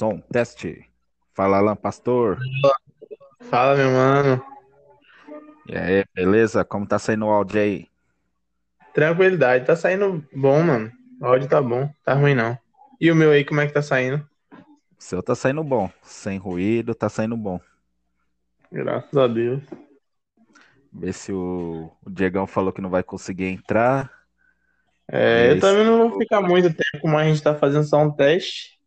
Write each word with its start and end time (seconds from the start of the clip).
Som, 0.00 0.18
teste. 0.32 0.88
Fala, 1.34 1.58
Alan 1.58 1.76
Pastor. 1.76 2.38
Fala, 3.50 3.76
meu 3.76 3.90
mano. 3.90 4.42
E 5.68 5.76
aí, 5.76 6.06
beleza? 6.14 6.64
Como 6.64 6.86
tá 6.86 6.98
saindo 6.98 7.26
o 7.26 7.28
áudio 7.28 7.60
aí? 7.60 7.86
Tranquilidade, 8.94 9.66
tá 9.66 9.76
saindo 9.76 10.24
bom, 10.32 10.62
mano. 10.62 10.90
O 11.20 11.26
áudio 11.26 11.50
tá 11.50 11.60
bom, 11.60 11.86
tá 12.02 12.14
ruim 12.14 12.34
não. 12.34 12.56
E 12.98 13.10
o 13.10 13.14
meu 13.14 13.30
aí, 13.30 13.44
como 13.44 13.60
é 13.60 13.66
que 13.66 13.74
tá 13.74 13.82
saindo? 13.82 14.26
O 14.98 15.02
seu 15.02 15.22
tá 15.22 15.34
saindo 15.34 15.62
bom. 15.62 15.90
Sem 16.02 16.38
ruído, 16.38 16.94
tá 16.94 17.10
saindo 17.10 17.36
bom. 17.36 17.60
Graças 18.72 19.14
a 19.18 19.26
Deus. 19.28 19.62
Vê 20.90 21.12
se 21.12 21.30
o, 21.30 21.90
o 22.04 22.10
Diegão 22.10 22.46
falou 22.46 22.72
que 22.72 22.80
não 22.80 22.88
vai 22.90 23.02
conseguir 23.02 23.44
entrar. 23.44 24.10
É, 25.08 25.48
É 25.48 25.52
eu 25.52 25.60
também 25.60 25.84
não 25.84 26.08
vou 26.08 26.18
ficar 26.18 26.40
muito 26.40 26.68
tempo, 26.68 27.02
como 27.02 27.18
a 27.18 27.24
gente 27.24 27.42
tá 27.42 27.54
fazendo 27.54 27.84
só 27.84 27.98
um 27.98 28.10
teste. 28.10 28.79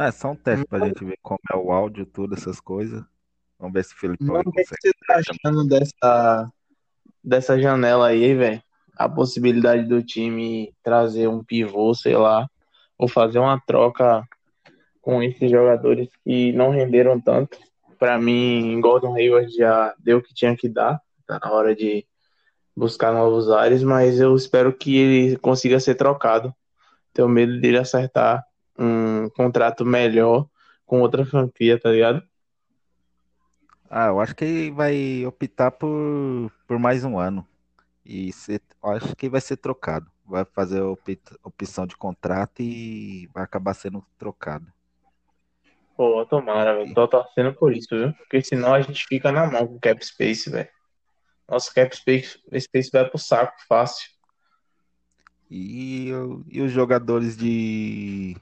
Não, 0.00 0.06
é 0.06 0.12
só 0.12 0.30
um 0.30 0.34
teste 0.34 0.64
pra 0.64 0.78
gente 0.78 1.04
ver 1.04 1.18
como 1.20 1.38
é 1.52 1.56
o 1.58 1.70
áudio, 1.70 2.06
tudo, 2.06 2.34
essas 2.34 2.58
coisas. 2.58 3.04
Vamos 3.58 3.74
ver 3.74 3.84
se 3.84 3.92
o 3.92 3.98
Felipão 3.98 4.28
Mano, 4.28 4.48
o 4.48 4.50
que, 4.50 4.64
você 4.64 4.92
tá 5.06 5.20
achando 5.20 5.68
dessa, 5.68 6.50
dessa 7.22 7.60
janela 7.60 8.06
aí, 8.06 8.34
velho? 8.34 8.62
A 8.96 9.06
possibilidade 9.06 9.86
do 9.86 10.02
time 10.02 10.74
trazer 10.82 11.28
um 11.28 11.44
pivô, 11.44 11.94
sei 11.94 12.16
lá, 12.16 12.48
ou 12.96 13.08
fazer 13.08 13.40
uma 13.40 13.60
troca 13.66 14.26
com 15.02 15.22
esses 15.22 15.50
jogadores 15.50 16.08
que 16.24 16.50
não 16.54 16.70
renderam 16.70 17.20
tanto. 17.20 17.58
Pra 17.98 18.18
mim, 18.18 18.80
Gordon 18.80 19.14
Hayward 19.14 19.54
já 19.54 19.94
deu 19.98 20.16
o 20.16 20.22
que 20.22 20.32
tinha 20.32 20.56
que 20.56 20.70
dar. 20.70 20.98
Tá 21.26 21.38
na 21.42 21.52
hora 21.52 21.76
de 21.76 22.06
buscar 22.74 23.12
novos 23.12 23.50
ares, 23.50 23.82
mas 23.82 24.18
eu 24.18 24.34
espero 24.34 24.72
que 24.72 24.96
ele 24.96 25.36
consiga 25.36 25.78
ser 25.78 25.94
trocado. 25.94 26.54
Tenho 27.12 27.28
medo 27.28 27.60
dele 27.60 27.76
acertar 27.76 28.42
um 28.80 29.28
contrato 29.30 29.84
melhor 29.84 30.46
com 30.86 31.02
outra 31.02 31.24
franquia, 31.24 31.78
tá 31.78 31.90
ligado? 31.90 32.22
Ah, 33.88 34.06
eu 34.06 34.20
acho 34.20 34.34
que 34.34 34.70
vai 34.70 35.26
optar 35.26 35.70
por, 35.72 36.50
por 36.66 36.78
mais 36.78 37.04
um 37.04 37.18
ano. 37.18 37.46
E 38.04 38.30
eu 38.82 38.90
acho 38.90 39.14
que 39.14 39.28
vai 39.28 39.40
ser 39.40 39.56
trocado. 39.56 40.10
Vai 40.24 40.44
fazer 40.44 40.80
opção 41.42 41.86
de 41.86 41.96
contrato 41.96 42.62
e 42.62 43.28
vai 43.34 43.42
acabar 43.42 43.74
sendo 43.74 44.04
trocado. 44.16 44.66
Pô, 45.96 46.24
tomara, 46.24 46.76
velho. 46.76 46.94
Tô 46.94 47.06
torcendo 47.06 47.52
por 47.52 47.76
isso, 47.76 47.88
viu? 47.90 48.12
Porque 48.14 48.42
senão 48.42 48.72
a 48.72 48.80
gente 48.80 49.04
fica 49.06 49.30
na 49.30 49.46
mão 49.46 49.66
com 49.66 49.74
o 49.74 49.80
cap 49.80 50.04
space, 50.04 50.48
velho. 50.48 50.68
Nosso 51.48 51.74
cap 51.74 51.94
space, 51.94 52.38
space 52.58 52.90
vai 52.92 53.08
pro 53.08 53.18
saco 53.18 53.54
fácil. 53.68 54.08
E, 55.50 56.10
e 56.48 56.62
os 56.62 56.70
jogadores 56.70 57.36
de, 57.36 58.36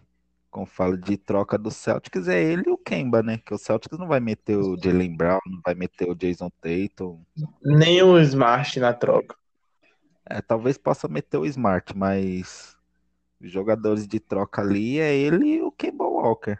como 0.58 0.66
fala, 0.66 0.98
de 0.98 1.16
troca 1.16 1.56
do 1.56 1.70
Celtics 1.70 2.26
é 2.26 2.42
ele 2.42 2.64
e 2.66 2.70
o 2.70 2.76
Kemba, 2.76 3.22
né? 3.22 3.38
Que 3.38 3.54
o 3.54 3.58
Celtics 3.58 3.96
não 3.96 4.08
vai 4.08 4.18
meter 4.18 4.56
o 4.56 4.76
Jaylen 4.76 5.16
Brown, 5.16 5.38
não 5.46 5.60
vai 5.64 5.74
meter 5.74 6.10
o 6.10 6.16
Jason 6.16 6.50
Tatum. 6.60 7.20
Nem 7.62 8.02
o 8.02 8.18
Smart 8.18 8.80
na 8.80 8.92
troca. 8.92 9.36
É, 10.26 10.42
talvez 10.42 10.76
possa 10.76 11.06
meter 11.06 11.38
o 11.38 11.46
Smart, 11.46 11.96
mas 11.96 12.76
os 13.40 13.52
jogadores 13.52 14.06
de 14.08 14.18
troca 14.18 14.60
ali 14.60 14.98
é 14.98 15.16
ele 15.16 15.46
e 15.46 15.62
o 15.62 15.70
Kemba 15.70 16.04
Walker. 16.04 16.58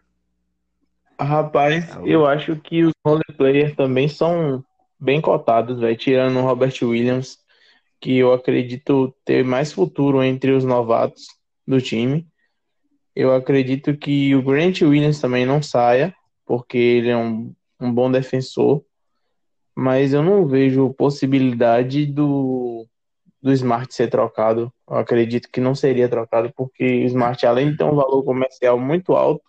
Rapaz, 1.21 1.91
É, 1.91 1.99
o- 1.99 2.07
eu 2.07 2.27
acho 2.27 2.55
que 2.61 2.85
os 2.85 2.93
role 3.05 3.25
players 3.37 3.75
também 3.75 4.09
são 4.09 4.65
bem 5.01 5.21
cotados, 5.21 5.81
velho. 5.81 5.97
Tirando 5.97 6.39
o 6.39 6.43
Robert 6.43 6.73
Williams, 6.83 7.39
que 8.01 8.17
eu 8.19 8.33
acredito 8.33 9.13
ter 9.25 9.45
mais 9.45 9.73
futuro 9.73 10.23
entre 10.23 10.53
os 10.53 10.65
novatos 10.65 11.27
do 11.67 11.81
time. 11.81 12.29
Eu 13.19 13.35
acredito 13.35 13.97
que 13.97 14.33
o 14.37 14.43
Grant 14.45 14.81
Williams 14.81 15.21
também 15.21 15.45
não 15.45 15.61
saia, 15.61 16.15
porque 16.47 16.79
ele 16.79 17.09
é 17.09 17.17
um, 17.17 17.53
um 17.81 17.93
bom 17.93 18.09
defensor. 18.09 18.85
Mas 19.75 20.13
eu 20.13 20.23
não 20.23 20.47
vejo 20.47 20.95
possibilidade 20.95 22.07
do, 22.07 22.87
do 23.43 23.53
Smart 23.53 23.93
ser 23.93 24.09
trocado. 24.09 24.73
Eu 24.89 24.99
acredito 24.99 25.51
que 25.51 25.61
não 25.61 25.75
seria 25.75 26.09
trocado, 26.09 26.53
porque 26.57 26.85
o 26.85 27.07
Smart, 27.07 27.45
além 27.45 27.73
de 27.73 27.77
ter 27.77 27.83
um 27.83 27.97
valor 27.97 28.23
comercial 28.23 28.79
muito 28.79 29.17
alto, 29.17 29.43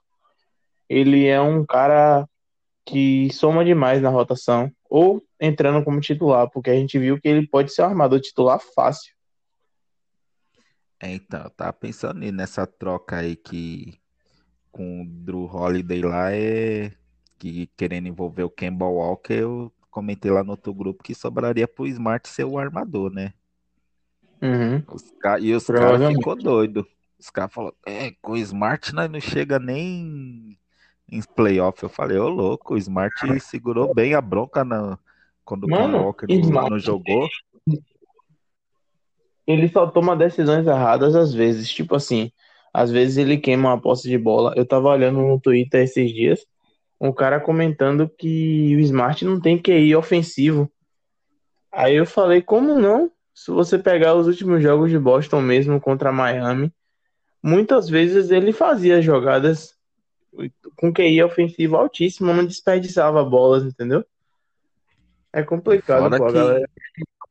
ele 0.90 1.28
é 1.28 1.40
um 1.40 1.64
cara 1.64 2.28
que 2.84 3.32
soma 3.32 3.64
demais 3.64 4.02
na 4.02 4.10
rotação, 4.10 4.72
ou 4.90 5.22
entrando 5.40 5.86
como 5.86 6.02
titular, 6.02 6.50
porque 6.50 6.72
a 6.72 6.76
gente 6.76 6.98
viu 6.98 7.22
que 7.22 7.28
ele 7.28 7.48
pode 7.48 7.72
ser 7.72 7.84
um 7.84 7.86
armador 7.86 8.20
titular 8.20 8.60
fácil. 8.74 9.14
É, 11.00 11.14
então, 11.14 11.44
eu 11.44 11.50
tava 11.52 11.74
pensando 11.74 12.20
nessa 12.32 12.68
troca 12.68 13.18
aí 13.18 13.36
que 13.36 14.00
com 14.72 15.04
o 15.04 15.08
Drew 15.08 15.46
Holiday 15.46 16.02
lá 16.04 16.34
é 16.34 16.94
que 17.40 17.68
querendo 17.78 18.08
envolver 18.08 18.44
o 18.44 18.50
Kemba 18.52 18.86
Walker, 18.88 19.34
eu 19.34 19.74
comentei 19.92 20.32
lá 20.32 20.44
no 20.44 20.52
outro 20.52 20.74
grupo 20.74 21.04
que 21.04 21.16
sobraria 21.16 21.68
pro 21.68 21.88
Smart 21.88 22.28
ser 22.30 22.46
o 22.46 22.58
armador, 22.60 23.12
né? 23.12 23.34
Uhum, 24.42 24.84
Os 24.88 25.12
ca- 25.20 25.40
E 25.40 25.54
os 25.54 25.70
caras 25.70 26.06
ficou 26.06 26.36
doido. 26.36 26.88
Os 27.20 27.30
caras 27.30 27.54
falaram, 27.54 27.76
é, 27.86 28.12
com 28.22 28.34
o 28.34 28.38
Smart 28.38 28.94
nós 28.94 29.10
não 29.10 29.20
chega 29.20 29.60
nem 29.60 30.58
em 31.12 31.22
playoff. 31.36 31.82
Eu 31.84 31.90
falei, 31.90 32.18
ô 32.18 32.30
louco, 32.30 32.74
o 32.76 32.78
Smart 32.78 33.40
segurou 33.42 33.94
bem 33.94 34.14
a 34.16 34.22
bronca 34.22 34.64
na... 34.64 34.98
quando 35.44 35.66
o 35.66 35.70
Kemba 35.70 35.98
Mano, 35.98 35.98
Walker 36.00 36.28
não, 36.28 36.40
não 36.64 36.80
jogou. 36.80 37.30
Ele 39.50 39.68
só 39.68 39.88
toma 39.88 40.16
decisões 40.16 40.68
erradas 40.68 41.16
às 41.16 41.34
vezes. 41.34 41.72
Tipo 41.74 41.96
assim, 41.96 42.32
às 42.72 42.92
vezes 42.92 43.18
ele 43.18 43.38
queima 43.38 43.70
uma 43.70 43.82
posse 43.82 44.08
de 44.08 44.18
bola. 44.18 44.54
Eu 44.56 44.64
tava 44.64 44.90
olhando 44.90 45.20
no 45.20 45.40
Twitter 45.40 45.82
esses 45.82 46.14
dias, 46.14 46.46
um 47.02 47.12
cara 47.12 47.40
comentando 47.40 48.08
que 48.08 48.76
o 48.76 48.80
Smart 48.80 49.26
não 49.26 49.42
tem 49.42 49.58
QI 49.58 49.96
ofensivo. 49.96 50.72
Aí 51.72 51.96
eu 51.96 52.06
falei, 52.06 52.44
como 52.44 52.76
não? 52.80 53.12
Se 53.34 53.50
você 53.50 53.80
pegar 53.80 54.14
os 54.14 54.28
últimos 54.28 54.62
jogos 54.62 54.92
de 54.92 55.00
Boston 55.00 55.42
mesmo 55.42 55.82
contra 55.82 56.12
Miami, 56.12 56.72
muitas 57.42 57.90
vezes 57.90 58.30
ele 58.30 58.54
fazia 58.54 59.02
jogadas 59.02 59.74
com 60.76 60.94
QI 60.94 61.24
ofensivo 61.24 61.76
altíssimo, 61.76 62.34
não 62.34 62.46
desperdiçava 62.46 63.24
bolas, 63.24 63.64
entendeu? 63.64 64.06
É 65.34 65.42
complicado, 65.42 66.02
Fora 66.02 66.18
pô, 66.18 66.26
a 66.26 66.28
que 66.28 66.34
galera 66.34 66.70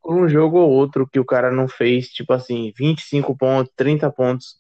um 0.09 0.29
jogo 0.29 0.59
ou 0.59 0.71
outro 0.71 1.07
que 1.07 1.21
o 1.21 1.25
cara 1.25 1.51
não 1.51 1.69
fez, 1.69 2.09
tipo 2.09 2.33
assim, 2.33 2.73
25 2.77 3.37
pontos, 3.37 3.73
30 3.77 4.11
pontos, 4.11 4.57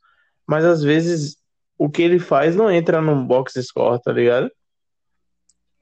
mas 0.46 0.64
às 0.64 0.82
vezes 0.82 1.38
o 1.78 1.88
que 1.88 2.02
ele 2.02 2.18
faz 2.18 2.54
não 2.54 2.70
entra 2.70 3.00
num 3.00 3.26
box 3.26 3.54
score, 3.64 4.00
tá 4.02 4.12
ligado? 4.12 4.50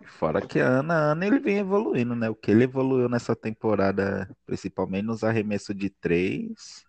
Fora 0.05 0.41
que 0.41 0.59
ano 0.61 0.93
a 0.93 0.97
ano 0.97 1.25
ele 1.25 1.41
vem 1.41 1.59
evoluindo, 1.59 2.15
né? 2.15 2.31
O 2.31 2.35
que 2.35 2.51
ele 2.51 2.65
evoluiu 2.65 3.09
nessa 3.09 3.35
temporada, 3.35 4.31
principalmente 4.47 5.05
nos 5.05 5.25
arremessos 5.25 5.77
de 5.77 5.91
três, 5.91 6.85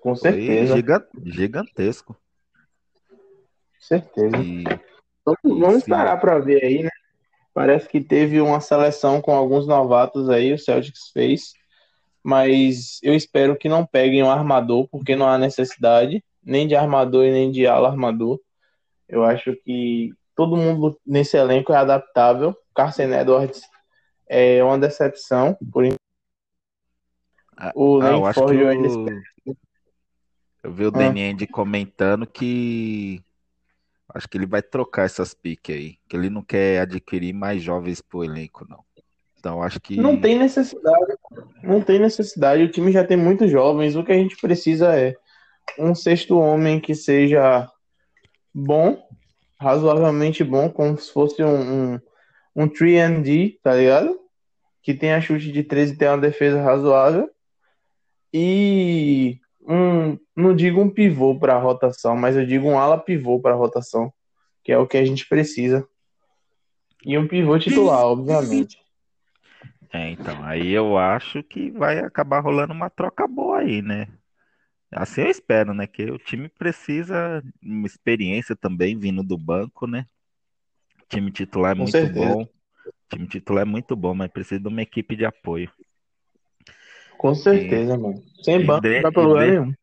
Com 0.00 0.16
certeza, 0.16 0.74
giga- 0.76 1.08
gigantesco. 1.22 2.16
certeza. 3.78 4.36
E, 4.38 4.64
vamos 5.24 5.74
se 5.74 5.78
esperar 5.90 6.18
pra 6.20 6.38
ver 6.38 6.64
aí, 6.64 6.82
né? 6.82 6.90
Parece 7.52 7.88
que 7.88 8.00
teve 8.00 8.40
uma 8.40 8.60
seleção 8.60 9.20
com 9.20 9.32
alguns 9.32 9.66
novatos 9.66 10.28
aí, 10.28 10.52
o 10.52 10.58
Celtics 10.58 11.10
fez, 11.12 11.52
mas 12.24 12.98
eu 13.02 13.14
espero 13.14 13.54
que 13.54 13.68
não 13.68 13.84
peguem 13.84 14.22
um 14.22 14.30
armador, 14.30 14.88
porque 14.88 15.14
não 15.14 15.28
há 15.28 15.36
necessidade, 15.36 16.24
nem 16.42 16.66
de 16.66 16.74
armador 16.74 17.26
e 17.26 17.30
nem 17.30 17.50
de 17.50 17.66
ala 17.66 17.88
armador. 17.88 18.40
Eu 19.06 19.22
acho 19.22 19.54
que 19.56 20.10
todo 20.34 20.56
mundo 20.56 20.98
nesse 21.06 21.36
elenco 21.36 21.70
é 21.72 21.76
adaptável. 21.76 22.56
Carson 22.74 23.02
Edwards 23.02 23.60
é 24.26 24.64
uma 24.64 24.78
decepção, 24.78 25.54
por 25.70 25.84
enquanto. 25.84 26.00
ah, 27.56 27.72
o 27.74 28.00
ah, 28.00 28.10
eu 28.12 28.26
acho 28.26 28.44
que 28.46 28.54
Langford 28.54 29.14
eu 30.62 30.72
o, 30.72 30.72
vi 30.72 30.86
o 30.86 30.88
Ah, 30.88 30.90
Danny 30.90 31.46
comentando 31.46 32.26
que 32.26 33.22
acho 34.14 34.26
que 34.26 34.38
ele 34.38 34.46
vai 34.46 34.62
trocar 34.62 35.04
essas 35.04 35.34
piques 35.34 35.76
aí, 35.76 35.98
que 36.08 36.16
ele 36.16 36.30
não 36.30 36.42
quer 36.42 36.80
adquirir 36.80 37.34
mais 37.34 37.62
jovens 37.62 38.00
pro 38.00 38.24
elenco, 38.24 38.66
não. 38.66 38.82
Então 39.38 39.62
acho 39.62 39.78
não 39.96 40.16
que 40.16 40.22
tem 40.22 40.38
necessidade, 40.38 41.13
não 41.62 41.80
tem 41.80 41.98
necessidade. 41.98 42.62
O 42.62 42.70
time 42.70 42.92
já 42.92 43.04
tem 43.04 43.16
muitos 43.16 43.50
jovens. 43.50 43.96
O 43.96 44.04
que 44.04 44.12
a 44.12 44.16
gente 44.16 44.36
precisa 44.36 44.94
é 44.94 45.14
um 45.78 45.94
sexto 45.94 46.38
homem 46.38 46.80
que 46.80 46.94
seja 46.94 47.68
bom, 48.52 49.02
razoavelmente 49.58 50.44
bom, 50.44 50.68
como 50.70 50.96
se 50.98 51.12
fosse 51.12 51.42
um, 51.42 51.94
um, 51.94 52.00
um 52.54 52.68
3D, 52.68 53.58
tá 53.62 53.74
ligado? 53.74 54.18
Que 54.82 54.94
tenha 54.94 55.20
chute 55.20 55.50
de 55.50 55.62
13 55.62 55.94
e 55.94 55.96
tenha 55.96 56.12
uma 56.12 56.18
defesa 56.18 56.62
razoável. 56.62 57.30
E 58.32 59.38
um, 59.66 60.18
não 60.36 60.54
digo 60.54 60.80
um 60.80 60.90
pivô 60.90 61.38
para 61.38 61.58
rotação, 61.58 62.16
mas 62.16 62.36
eu 62.36 62.44
digo 62.44 62.68
um 62.68 62.78
ala 62.78 62.98
pivô 62.98 63.40
para 63.40 63.54
rotação, 63.54 64.12
que 64.62 64.72
é 64.72 64.78
o 64.78 64.86
que 64.86 64.98
a 64.98 65.04
gente 65.04 65.26
precisa. 65.26 65.86
E 67.04 67.16
um 67.16 67.26
pivô 67.26 67.58
titular, 67.58 68.04
obviamente. 68.04 68.83
É, 69.94 70.10
então, 70.10 70.42
aí 70.44 70.72
eu 70.72 70.98
acho 70.98 71.40
que 71.44 71.70
vai 71.70 72.00
acabar 72.00 72.40
rolando 72.40 72.72
uma 72.72 72.90
troca 72.90 73.28
boa 73.28 73.60
aí, 73.60 73.80
né? 73.80 74.08
Assim 74.90 75.20
eu 75.20 75.30
espero, 75.30 75.72
né? 75.72 75.86
Que 75.86 76.10
o 76.10 76.18
time 76.18 76.48
precisa 76.48 77.40
de 77.62 77.70
uma 77.70 77.86
experiência 77.86 78.56
também 78.56 78.98
vindo 78.98 79.22
do 79.22 79.38
banco, 79.38 79.86
né? 79.86 80.06
time 81.08 81.30
titular 81.30 81.72
é 81.72 81.74
Com 81.74 81.82
muito 81.82 81.92
certeza. 81.92 82.34
bom. 82.34 82.48
time 83.08 83.28
titular 83.28 83.62
é 83.62 83.64
muito 83.64 83.94
bom, 83.94 84.14
mas 84.16 84.32
precisa 84.32 84.60
de 84.60 84.66
uma 84.66 84.82
equipe 84.82 85.14
de 85.14 85.24
apoio. 85.24 85.70
Com 87.16 87.32
certeza, 87.32 87.96
mano. 87.96 88.20
Sem 88.42 88.62
e, 88.62 88.64
banco 88.64 88.84
não 88.84 88.90
de, 88.90 89.00
dá 89.00 89.08
e, 89.08 89.24
lugar 89.24 89.44
de, 89.46 89.50
nenhum. 89.52 89.74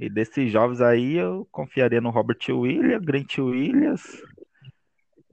e 0.00 0.08
desses 0.08 0.50
jovens 0.50 0.80
aí, 0.80 1.16
eu 1.16 1.46
confiaria 1.52 2.00
no 2.00 2.08
Robert 2.08 2.38
Williams, 2.48 3.04
Grant 3.04 3.36
Williams. 3.36 4.22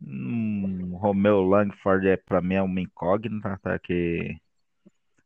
Hum, 0.08 0.96
Romeu 0.98 1.42
Langford 1.42 2.08
é 2.08 2.16
para 2.16 2.40
mim 2.40 2.56
é 2.56 2.62
uma 2.62 2.80
incógnita, 2.80 3.60
tá? 3.62 3.80
Que 3.80 4.38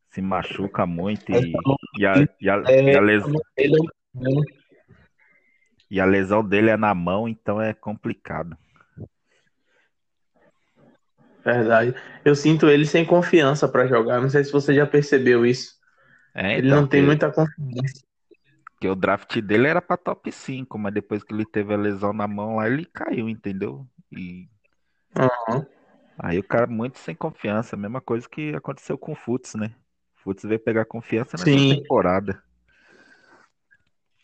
se 0.10 0.22
machuca 0.22 0.86
muito 0.86 1.32
e, 1.34 1.54
e, 1.98 2.06
a, 2.06 2.16
e, 2.40 2.50
a, 2.50 2.64
e, 2.72 2.96
a 2.96 3.02
les, 3.02 3.24
e 5.92 6.00
a 6.00 6.06
lesão 6.06 6.48
dele 6.48 6.70
é 6.70 6.78
na 6.78 6.96
mão, 6.96 7.28
então 7.28 7.62
é 7.62 7.74
complicado. 7.74 8.58
Verdade. 11.44 11.94
Eu 12.24 12.36
sinto 12.36 12.70
ele 12.70 12.86
sem 12.86 13.06
confiança 13.06 13.68
pra 13.68 13.88
jogar. 13.88 14.22
Não 14.22 14.30
sei 14.30 14.44
se 14.44 14.52
você 14.52 14.74
já 14.74 14.86
percebeu 14.86 15.46
isso. 15.46 15.74
É, 16.36 16.58
Ele 16.58 16.68
então, 16.68 16.82
não 16.82 16.88
tem 16.88 17.02
que, 17.02 17.08
muita 17.08 17.32
confiança. 17.32 18.02
que 18.80 18.88
o 18.88 18.96
draft 18.96 19.40
dele 19.42 19.68
era 19.68 19.82
pra 19.82 19.98
top 19.98 20.32
5, 20.32 20.78
mas 20.78 20.94
depois 20.94 21.24
que 21.24 21.34
ele 21.34 21.46
teve 21.46 21.74
a 21.74 21.78
lesão 21.78 22.14
na 22.14 22.28
mão 22.28 22.58
lá, 22.58 22.68
ele 22.70 22.86
caiu, 22.86 23.28
entendeu? 23.28 23.86
E. 24.12 24.48
aí 26.20 26.38
o 26.40 26.44
cara 26.44 26.68
muito 26.68 26.98
sem 27.00 27.16
confiança, 27.16 27.76
mesma 27.78 28.02
coisa 28.02 28.28
que 28.28 28.54
aconteceu 28.56 28.98
com 28.98 29.14
o 29.14 29.16
Futs, 29.16 29.56
né? 29.56 29.74
O 30.18 30.22
Futs 30.22 30.44
veio 30.44 30.60
pegar 30.60 30.86
confiança 30.86 31.38
nessa 31.38 31.46
Sim. 31.46 31.82
temporada. 31.82 32.44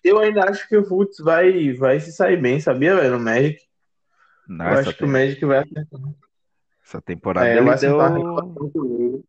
Eu 0.03 0.19
ainda 0.19 0.47
acho 0.47 0.67
que 0.69 0.77
o 0.77 0.85
Fultz 0.85 1.17
vai, 1.17 1.73
vai 1.73 1.99
se 1.99 2.11
sair 2.11 2.39
bem, 2.39 2.59
sabia, 2.59 2.95
velho? 2.95 3.17
No 3.17 3.19
Magic. 3.23 3.59
Eu 4.47 4.55
Nessa, 4.55 4.89
acho 4.89 4.97
que 4.97 5.03
o 5.03 5.07
tem- 5.07 5.13
Magic 5.13 5.45
vai 5.45 5.57
acertar. 5.57 6.01
essa 6.83 7.01
temporada 7.01 7.47
É, 7.47 7.53
ele 7.53 7.61
vai 7.65 7.73
acertar 7.73 8.13
deu. 8.13 9.23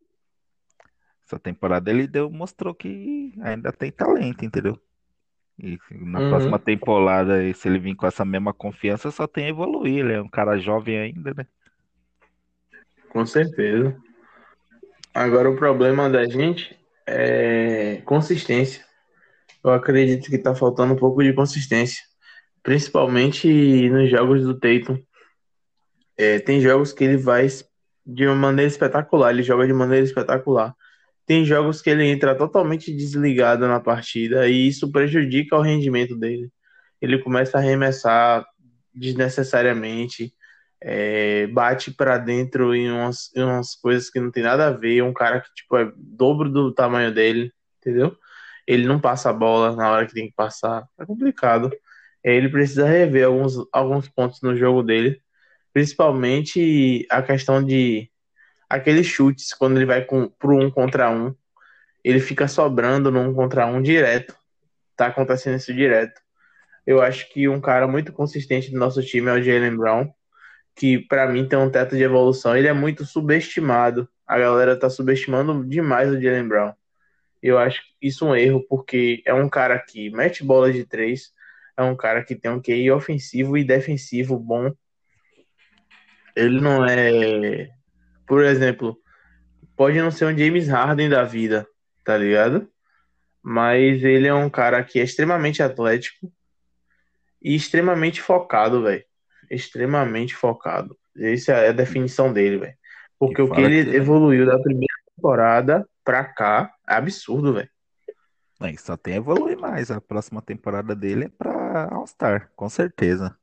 Essa 1.25 1.39
temporada 1.39 1.89
ele 1.89 2.07
deu, 2.07 2.29
mostrou 2.29 2.75
que 2.75 3.33
ainda 3.41 3.71
tem 3.71 3.91
talento, 3.91 4.45
entendeu? 4.45 4.79
E 5.57 5.79
na 5.89 6.19
Uhum. 6.19 6.29
próxima 6.29 6.59
temporada, 6.59 7.51
se 7.55 7.67
ele 7.67 7.79
vir 7.79 7.95
com 7.95 8.05
essa 8.05 8.23
mesma 8.23 8.53
confiança, 8.53 9.09
só 9.09 9.25
tem 9.25 9.45
a 9.45 9.49
evoluir. 9.49 10.05
Ele 10.05 10.13
é 10.13 10.21
um 10.21 10.29
cara 10.29 10.59
jovem 10.59 10.97
ainda, 10.99 11.33
né? 11.33 11.47
Com 13.09 13.25
certeza. 13.25 13.95
Agora 15.13 15.49
o 15.49 15.55
problema 15.55 16.09
da 16.09 16.25
gente 16.25 16.77
é 17.05 18.01
consistência. 18.05 18.85
Eu 19.63 19.71
acredito 19.71 20.29
que 20.29 20.37
tá 20.37 20.53
faltando 20.53 20.93
um 20.93 20.97
pouco 20.97 21.23
de 21.23 21.33
consistência. 21.33 22.03
Principalmente 22.61 23.89
nos 23.89 24.09
jogos 24.09 24.43
do 24.43 24.59
Tatum. 24.59 25.01
É, 26.17 26.39
tem 26.39 26.61
jogos 26.61 26.93
que 26.93 27.03
ele 27.03 27.17
vai 27.17 27.47
de 28.05 28.25
uma 28.25 28.35
maneira 28.35 28.69
espetacular, 28.69 29.31
ele 29.31 29.43
joga 29.43 29.67
de 29.67 29.73
maneira 29.73 30.05
espetacular. 30.05 30.73
Tem 31.25 31.43
jogos 31.43 31.81
que 31.81 31.89
ele 31.89 32.05
entra 32.05 32.33
totalmente 32.33 32.93
desligado 32.95 33.67
na 33.67 33.79
partida 33.79 34.47
e 34.47 34.67
isso 34.67 34.91
prejudica 34.91 35.57
o 35.57 35.61
rendimento 35.61 36.15
dele. 36.15 36.49
Ele 37.01 37.19
começa 37.19 37.57
a 37.57 37.61
arremessar 37.61 38.45
desnecessariamente, 38.93 40.33
é, 40.81 41.47
bate 41.47 41.91
para 41.91 42.17
dentro 42.17 42.75
em 42.75 42.91
umas, 42.91 43.31
em 43.35 43.43
umas 43.43 43.75
coisas 43.75 44.09
que 44.09 44.19
não 44.19 44.31
tem 44.31 44.43
nada 44.43 44.67
a 44.67 44.71
ver. 44.71 45.01
Um 45.03 45.13
cara 45.13 45.41
que 45.41 45.53
tipo, 45.53 45.77
é 45.77 45.91
dobro 45.95 46.49
do 46.49 46.73
tamanho 46.73 47.13
dele, 47.13 47.51
entendeu? 47.79 48.15
Ele 48.67 48.87
não 48.87 48.99
passa 48.99 49.29
a 49.29 49.33
bola 49.33 49.75
na 49.75 49.89
hora 49.91 50.05
que 50.05 50.13
tem 50.13 50.27
que 50.27 50.35
passar. 50.35 50.87
É 50.99 51.05
complicado. 51.05 51.71
Ele 52.23 52.49
precisa 52.49 52.85
rever 52.87 53.25
alguns, 53.27 53.55
alguns 53.71 54.09
pontos 54.09 54.41
no 54.41 54.55
jogo 54.55 54.83
dele 54.83 55.21
principalmente 55.77 57.05
a 57.07 57.21
questão 57.21 57.63
de 57.63 58.09
aqueles 58.67 59.05
chutes 59.05 59.53
quando 59.53 59.77
ele 59.77 59.85
vai 59.85 60.03
com, 60.03 60.27
pro 60.27 60.57
um 60.57 60.71
contra 60.71 61.07
um, 61.11 61.35
ele 62.03 62.19
fica 62.19 62.47
sobrando 62.47 63.11
no 63.11 63.19
um 63.21 63.31
contra 63.31 63.67
um 63.67 63.79
direto. 63.79 64.35
Tá 64.95 65.05
acontecendo 65.05 65.57
isso 65.57 65.71
direto. 65.71 66.19
Eu 66.83 66.99
acho 66.99 67.31
que 67.31 67.47
um 67.47 67.61
cara 67.61 67.87
muito 67.87 68.11
consistente 68.11 68.71
do 68.71 68.79
nosso 68.79 69.03
time 69.03 69.29
é 69.29 69.33
o 69.33 69.43
Jalen 69.43 69.77
Brown, 69.77 70.11
que 70.77 70.99
para 70.99 71.27
mim 71.27 71.47
tem 71.47 71.59
um 71.59 71.69
teto 71.69 71.97
de 71.97 72.03
evolução. 72.03 72.55
Ele 72.55 72.67
é 72.67 72.73
muito 72.73 73.05
subestimado. 73.05 74.07
A 74.25 74.37
galera 74.37 74.79
tá 74.79 74.89
subestimando 74.89 75.65
demais 75.65 76.09
o 76.09 76.21
Jalen 76.21 76.47
Brown. 76.47 76.73
Eu 77.41 77.57
acho 77.57 77.81
isso 78.01 78.25
um 78.25 78.35
erro, 78.35 78.65
porque 78.69 79.21
é 79.25 79.33
um 79.33 79.49
cara 79.49 79.77
que 79.79 80.09
mete 80.11 80.43
bola 80.43 80.71
de 80.71 80.85
três, 80.85 81.31
é 81.75 81.83
um 81.83 81.95
cara 81.95 82.23
que 82.23 82.35
tem 82.35 82.51
um 82.51 82.61
QI 82.61 82.91
ofensivo 82.91 83.57
e 83.57 83.63
defensivo 83.63 84.39
bom 84.39 84.73
ele 86.37 86.61
não 86.61 86.85
é, 86.85 87.71
por 88.27 88.43
exemplo, 88.43 88.95
pode 89.75 89.99
não 89.99 90.11
ser 90.11 90.25
um 90.25 90.37
James 90.37 90.67
Harden 90.67 91.09
da 91.09 91.23
vida, 91.23 91.67
tá 92.05 92.15
ligado? 92.15 92.69
Mas 93.41 94.03
ele 94.03 94.27
é 94.27 94.33
um 94.33 94.49
cara 94.49 94.83
que 94.83 94.99
é 94.99 95.03
extremamente 95.03 95.63
atlético 95.63 96.31
e 97.41 97.55
extremamente 97.55 98.21
focado, 98.21 98.83
velho. 98.83 99.03
Extremamente 99.49 100.35
focado. 100.35 100.97
Essa 101.17 101.53
é 101.53 101.69
a 101.69 101.73
definição 101.73 102.31
dele, 102.31 102.57
velho. 102.57 102.75
Porque 103.19 103.41
o 103.41 103.49
que 103.51 103.61
ele 103.61 103.83
que- 103.85 103.95
evoluiu 103.97 104.45
da 104.45 104.59
primeira 104.59 104.93
temporada 105.15 105.87
pra 106.03 106.23
cá 106.23 106.71
é 106.87 106.93
absurdo, 106.95 107.53
velho. 107.53 107.69
Aí 108.59 108.77
só 108.77 108.95
tem 108.97 109.13
a 109.15 109.17
evoluir 109.17 109.57
mais. 109.57 109.89
A 109.91 110.01
próxima 110.01 110.41
temporada 110.41 110.95
dele 110.95 111.25
é 111.25 111.29
pra 111.29 111.89
All-Star, 111.91 112.51
com 112.55 112.67
certeza. 112.69 113.35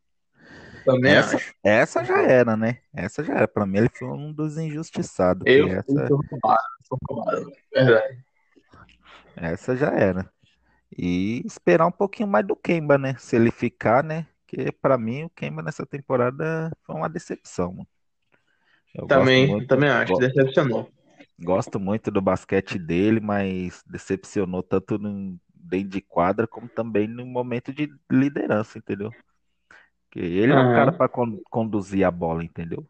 Também 0.85 1.13
Essa, 1.15 1.37
acho. 1.37 1.55
essa 1.65 2.05
já 2.05 2.21
era, 2.23 2.57
né? 2.57 2.79
Essa 2.95 3.25
já 3.25 3.35
era. 3.35 3.49
Pra 3.49 3.65
mim, 3.65 3.79
ele 3.79 3.89
foi 3.89 4.09
um 4.09 4.33
dos 4.33 4.59
injustiçados. 4.59 5.43
Eu 5.47 5.69
essa, 5.69 6.07
sou 6.09 6.21
roubado, 6.31 6.63
sou 6.87 6.99
roubado. 7.09 7.51
Verdade. 7.73 8.19
essa 9.37 9.77
já 9.77 9.89
era. 9.93 10.31
E 10.97 11.43
esperar 11.47 11.87
um 11.87 11.91
pouquinho 11.93 12.29
mais 12.29 12.47
do 12.47 12.55
Kemba, 12.55 12.99
né? 12.99 13.17
Se 13.19 13.35
ele 13.35 13.51
ficar, 13.51 14.05
né? 14.05 14.27
Que 14.55 14.73
pra 14.73 14.97
mim, 14.99 15.25
o 15.25 15.31
Kemba 15.31 15.63
nessa 15.63 15.87
temporada 15.87 16.71
foi 16.85 16.95
uma 16.97 17.09
decepção, 17.09 17.87
gosto 19.07 19.41
Também, 19.41 19.43
muito, 19.43 19.67
também 19.67 19.89
acho, 19.89 20.13
go- 20.13 20.19
decepcionou. 20.19 20.91
gosto 21.39 21.79
muito 21.81 22.11
do 22.11 22.21
basquete 22.21 22.79
dele, 22.79 23.21
mas 23.21 23.83
decepcionou 23.87 24.63
tanto 24.63 24.99
no, 24.99 25.39
dentro 25.55 25.89
de 25.91 26.01
quadra 26.01 26.47
como 26.47 26.69
também 26.69 27.07
no 27.09 27.27
momento 27.27 27.73
de 27.73 27.89
liderança, 28.11 28.79
entendeu? 28.79 29.15
Porque 30.11 30.21
ele 30.21 30.53
é 30.55 30.59
o 30.59 30.67
cara 30.67 30.93
para 30.93 31.11
conduzir 31.51 32.05
a 32.07 32.11
bola, 32.11 32.45
entendeu? 32.45 32.89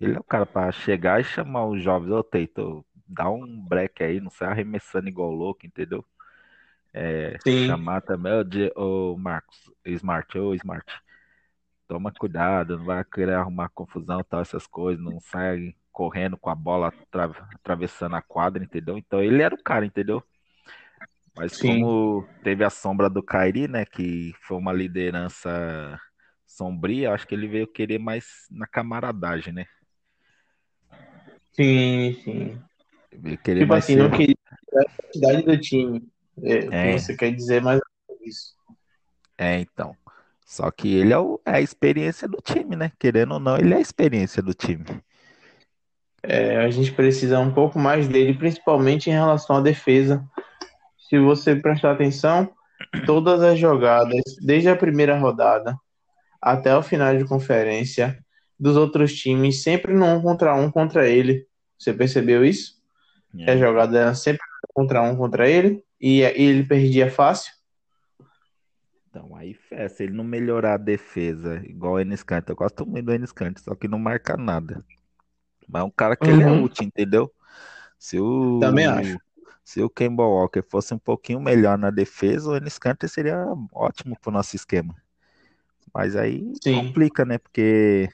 Ele 0.00 0.16
é 0.16 0.20
o 0.20 0.24
cara 0.24 0.46
para 0.46 0.72
chegar 0.72 1.20
e 1.20 1.24
chamar 1.24 1.66
os 1.66 1.82
jovens, 1.82 2.12
ô 2.12 2.22
Teito, 2.24 2.86
dá 3.06 3.30
um 3.30 3.60
break 3.66 4.02
aí, 4.04 4.20
não 4.20 4.30
sai 4.30 4.50
arremessando 4.50 5.08
igual 5.08 5.30
louco, 5.32 5.66
entendeu? 5.66 6.04
É, 6.94 7.38
chamar 7.66 8.02
também 8.02 8.32
o, 8.76 9.16
Marcos 9.16 9.70
Smart, 9.86 10.38
ô 10.38 10.54
Smart, 10.54 10.84
toma 11.88 12.12
cuidado, 12.12 12.78
não 12.78 12.84
vai 12.84 13.04
querer 13.04 13.34
arrumar 13.34 13.70
confusão 13.70 14.22
tal, 14.24 14.40
essas 14.40 14.66
coisas, 14.66 15.02
não 15.02 15.20
sai 15.20 15.74
correndo 15.90 16.36
com 16.36 16.50
a 16.50 16.54
bola 16.54 16.88
atra- 16.88 17.48
atravessando 17.54 18.16
a 18.16 18.22
quadra, 18.22 18.62
entendeu? 18.62 18.98
Então 18.98 19.22
ele 19.22 19.42
era 19.42 19.54
o 19.54 19.62
cara, 19.62 19.86
entendeu? 19.86 20.22
Mas 21.34 21.56
Sim. 21.56 21.80
como 21.80 22.28
teve 22.42 22.64
a 22.64 22.70
sombra 22.70 23.08
do 23.08 23.22
Kyrie, 23.22 23.68
né, 23.68 23.84
que 23.86 24.34
foi 24.42 24.58
uma 24.58 24.72
liderança 24.72 25.98
sombria, 26.46 27.12
acho 27.12 27.26
que 27.26 27.34
ele 27.34 27.48
veio 27.48 27.66
querer 27.66 27.98
mais 27.98 28.46
na 28.50 28.66
camaradagem, 28.66 29.52
né? 29.52 29.66
Sim, 31.52 32.14
sim. 32.22 32.62
Veio 33.12 33.38
querer 33.38 33.60
Tipo 33.60 33.72
mais 33.72 33.84
assim, 33.84 33.94
ser... 33.94 34.02
não 34.02 34.10
queria 34.10 34.34
a 34.74 34.82
identidade 34.82 35.42
do 35.44 35.60
time. 35.60 36.11
É, 36.42 36.58
o 36.68 36.68
que 36.70 36.76
É, 36.76 36.92
você 36.92 37.16
quer 37.16 37.32
dizer 37.34 37.62
mais 37.62 37.78
ou 37.78 38.16
menos 38.16 38.26
isso. 38.26 38.54
é, 39.38 39.60
então. 39.60 39.96
Só 40.44 40.70
que 40.70 40.94
ele 40.94 41.12
é, 41.12 41.18
o- 41.18 41.40
é 41.46 41.52
a 41.52 41.60
experiência 41.60 42.28
do 42.28 42.38
time, 42.42 42.76
né? 42.76 42.92
Querendo 42.98 43.34
ou 43.34 43.40
não, 43.40 43.56
ele 43.56 43.72
é 43.74 43.78
a 43.78 43.80
experiência 43.80 44.42
do 44.42 44.52
time. 44.54 44.84
É, 46.22 46.58
a 46.58 46.70
gente 46.70 46.92
precisa 46.92 47.40
um 47.40 47.52
pouco 47.52 47.78
mais 47.78 48.06
dele, 48.08 48.34
principalmente 48.34 49.10
em 49.10 49.12
relação 49.12 49.56
à 49.56 49.60
defesa. 49.60 50.24
Se 51.08 51.18
você 51.18 51.56
prestar 51.56 51.92
atenção, 51.92 52.52
todas 53.06 53.42
as 53.42 53.58
jogadas, 53.58 54.22
desde 54.42 54.68
a 54.68 54.76
primeira 54.76 55.18
rodada 55.18 55.76
até 56.40 56.76
o 56.76 56.82
final 56.82 57.16
de 57.16 57.24
conferência, 57.24 58.18
dos 58.58 58.76
outros 58.76 59.14
times, 59.14 59.62
sempre 59.62 59.94
no 59.94 60.06
um 60.06 60.22
contra 60.22 60.54
um 60.54 60.70
contra 60.70 61.08
ele. 61.08 61.46
Você 61.78 61.92
percebeu 61.92 62.44
isso? 62.44 62.74
A 63.46 63.52
É, 63.52 63.54
então. 63.54 63.58
jogada 63.58 63.98
era 63.98 64.14
sempre 64.14 64.42
contra 64.74 65.02
um 65.02 65.16
contra 65.16 65.48
ele 65.48 65.84
e 66.02 66.18
e 66.20 66.22
ele 66.22 66.64
perdia 66.64 67.10
fácil. 67.10 67.52
Então, 69.08 69.36
aí, 69.36 69.54
se 69.90 70.04
ele 70.04 70.14
não 70.14 70.24
melhorar 70.24 70.74
a 70.74 70.76
defesa, 70.78 71.62
igual 71.66 71.94
o 71.94 72.00
Enes 72.00 72.22
Kanter, 72.22 72.52
eu 72.52 72.56
gosto 72.56 72.86
muito 72.86 73.06
do 73.06 73.12
Enes 73.12 73.30
Kanter, 73.30 73.62
só 73.62 73.74
que 73.74 73.86
não 73.86 73.98
marca 73.98 74.36
nada. 74.38 74.82
Mas 75.68 75.82
é 75.82 75.84
um 75.84 75.90
cara 75.90 76.16
que 76.16 76.30
ele 76.30 76.42
é 76.42 76.50
Uhum. 76.50 76.62
útil, 76.62 76.86
entendeu? 76.86 77.32
Se 77.98 78.18
Também 78.58 78.86
o, 78.86 78.90
acho. 78.98 79.18
se 79.64 79.82
o 79.82 79.90
Kemba 79.90 80.24
Walker 80.24 80.62
fosse 80.62 80.94
um 80.94 80.98
pouquinho 80.98 81.40
melhor 81.40 81.78
na 81.78 81.90
defesa, 81.90 82.50
o 82.50 82.56
Enes 82.56 82.78
Kanter 82.78 83.08
seria 83.08 83.46
ótimo 83.72 84.18
pro 84.20 84.32
nosso 84.32 84.56
esquema. 84.56 84.96
Mas 85.94 86.16
aí 86.16 86.52
Sim. 86.62 86.74
complica, 86.74 87.24
né? 87.24 87.38
Porque 87.38 88.08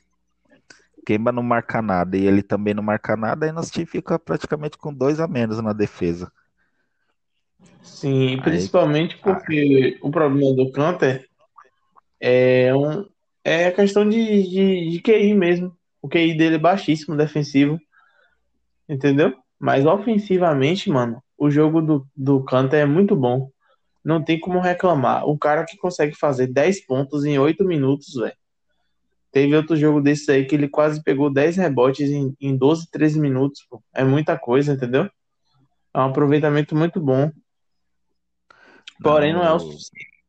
Kemba 1.04 1.32
não 1.32 1.42
marca 1.42 1.80
nada 1.80 2.16
e 2.16 2.26
ele 2.26 2.42
também 2.42 2.74
não 2.74 2.82
marca 2.82 3.16
nada, 3.16 3.46
aí 3.46 3.52
nosso 3.52 3.72
time 3.72 3.86
fica 3.86 4.18
praticamente 4.18 4.76
com 4.76 4.92
dois 4.92 5.20
a 5.20 5.26
menos 5.26 5.60
na 5.62 5.72
defesa. 5.72 6.30
Sim, 7.88 8.28
Aí, 8.34 8.42
principalmente 8.42 9.18
ah, 9.22 9.34
porque 9.34 9.98
o 10.00 10.10
problema 10.10 10.54
do 10.54 10.70
Canter 10.70 11.26
é, 12.20 12.74
um, 12.74 13.04
é 13.44 13.66
a 13.66 13.72
questão 13.72 14.08
de, 14.08 14.42
de, 14.42 14.90
de 14.90 15.02
QI 15.02 15.34
mesmo. 15.34 15.76
O 16.00 16.08
QI 16.08 16.36
dele 16.36 16.56
é 16.56 16.58
baixíssimo, 16.58 17.16
defensivo, 17.16 17.78
entendeu? 18.88 19.34
Mas 19.58 19.84
ofensivamente, 19.84 20.88
mano, 20.88 21.22
o 21.36 21.50
jogo 21.50 21.80
do, 21.82 22.06
do 22.16 22.44
Canter 22.44 22.80
é 22.80 22.86
muito 22.86 23.16
bom. 23.16 23.50
Não 24.04 24.22
tem 24.22 24.38
como 24.38 24.60
reclamar. 24.60 25.26
O 25.26 25.36
cara 25.36 25.64
que 25.64 25.76
consegue 25.76 26.14
fazer 26.14 26.46
10 26.46 26.86
pontos 26.86 27.24
em 27.24 27.38
8 27.38 27.64
minutos, 27.64 28.14
velho. 28.14 28.36
Teve 29.30 29.56
outro 29.56 29.76
jogo 29.76 30.00
desse 30.00 30.30
aí 30.30 30.46
que 30.46 30.54
ele 30.54 30.68
quase 30.68 31.02
pegou 31.02 31.32
10 31.32 31.56
rebotes 31.56 32.10
em, 32.10 32.34
em 32.40 32.56
12, 32.56 32.90
13 32.90 33.20
minutos, 33.20 33.66
pô. 33.68 33.82
É 33.94 34.02
muita 34.02 34.38
coisa, 34.38 34.72
entendeu? 34.72 35.10
É 35.94 35.98
um 35.98 36.04
aproveitamento 36.04 36.74
muito 36.74 37.00
bom. 37.00 37.30
Porém, 39.02 39.32
não, 39.32 39.40
não 39.40 39.46
é 39.46 39.52
o 39.52 39.58
suficiente. 39.60 40.24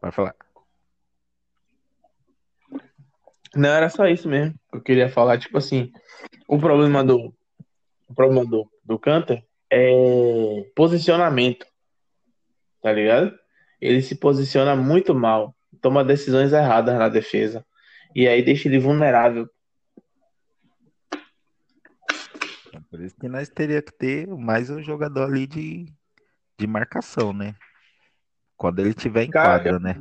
Vai 0.00 0.12
falar. 0.12 0.34
Não 3.54 3.70
era 3.70 3.88
só 3.88 4.06
isso 4.06 4.28
mesmo 4.28 4.58
eu 4.76 4.82
queria 4.82 5.08
falar. 5.08 5.38
Tipo 5.38 5.58
assim, 5.58 5.92
o 6.46 6.58
problema 6.58 7.02
do, 7.02 7.34
o 8.08 8.14
problema 8.14 8.44
do, 8.44 8.70
do 8.84 8.98
Canter 8.98 9.42
é 9.70 10.70
posicionamento, 10.74 11.66
tá 12.82 12.92
ligado? 12.92 13.36
Ele 13.80 14.00
se 14.00 14.14
posiciona 14.14 14.76
muito 14.76 15.14
mal, 15.14 15.54
toma 15.80 16.04
decisões 16.04 16.52
erradas 16.52 16.96
na 16.98 17.08
defesa. 17.08 17.64
E 18.14 18.26
aí 18.26 18.42
deixa 18.42 18.68
ele 18.68 18.78
vulnerável. 18.78 19.48
Por 22.90 23.00
isso 23.00 23.16
que 23.16 23.28
nós 23.28 23.48
teria 23.48 23.82
que 23.82 23.92
ter 23.92 24.26
mais 24.28 24.70
um 24.70 24.80
jogador 24.82 25.24
ali 25.24 25.46
de, 25.46 25.86
de 26.58 26.66
marcação, 26.66 27.32
né? 27.32 27.54
Quando 28.56 28.80
ele 28.80 28.94
tiver 28.94 29.24
em 29.24 29.30
Cara, 29.30 29.58
quadra, 29.58 29.78
né? 29.78 30.00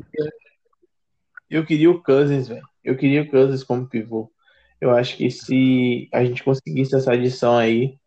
eu 1.49 1.65
queria 1.65 1.91
o 1.91 2.01
Cousins, 2.01 2.47
velho. 2.47 2.67
Eu 2.83 2.95
queria 2.97 3.23
o 3.23 3.29
Cousins 3.29 3.63
como 3.63 3.87
pivô. 3.87 4.31
Eu 4.79 4.91
acho 4.91 5.17
que 5.17 5.29
se 5.29 6.09
a 6.13 6.23
gente 6.23 6.43
conseguisse 6.43 6.95
essa 6.95 7.11
adição 7.11 7.57
aí, 7.57 7.97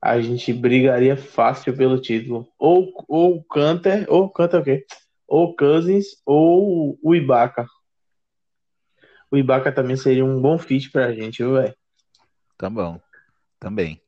a 0.00 0.20
gente 0.20 0.52
brigaria 0.52 1.16
fácil 1.16 1.76
pelo 1.76 2.00
título. 2.00 2.48
Ou, 2.58 2.92
ou 3.08 3.36
o 3.36 3.44
Canter, 3.44 4.06
ou 4.08 4.30
Canter 4.30 4.60
o 4.60 4.64
quê? 4.64 4.86
Ou 5.26 5.50
o 5.50 5.56
Cousins, 5.56 6.20
ou 6.24 6.98
o 7.02 7.14
Ibaka. 7.14 7.66
O 9.30 9.36
Ibaka 9.36 9.72
também 9.72 9.96
seria 9.96 10.24
um 10.24 10.40
bom 10.40 10.58
fit 10.58 10.90
pra 10.90 11.12
gente, 11.12 11.38
viu, 11.42 11.54
velho? 11.54 11.74
Tá 12.56 12.70
bom, 12.70 13.00
também. 13.58 14.00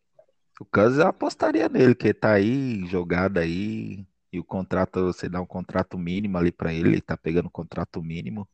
O 0.60 0.64
Cousins 0.64 0.98
eu 0.98 1.06
apostaria 1.06 1.68
nele, 1.68 1.94
que 1.94 2.12
tá 2.12 2.32
aí, 2.32 2.84
jogado 2.86 3.38
aí, 3.38 4.04
e 4.32 4.38
o 4.38 4.44
contrato, 4.44 5.06
você 5.06 5.28
dá 5.28 5.40
um 5.40 5.46
contrato 5.46 5.96
mínimo 5.96 6.36
ali 6.36 6.50
pra 6.50 6.72
ele, 6.72 6.90
ele 6.90 7.00
tá 7.00 7.16
pegando 7.16 7.46
um 7.46 7.50
contrato 7.50 8.02
mínimo. 8.02 8.48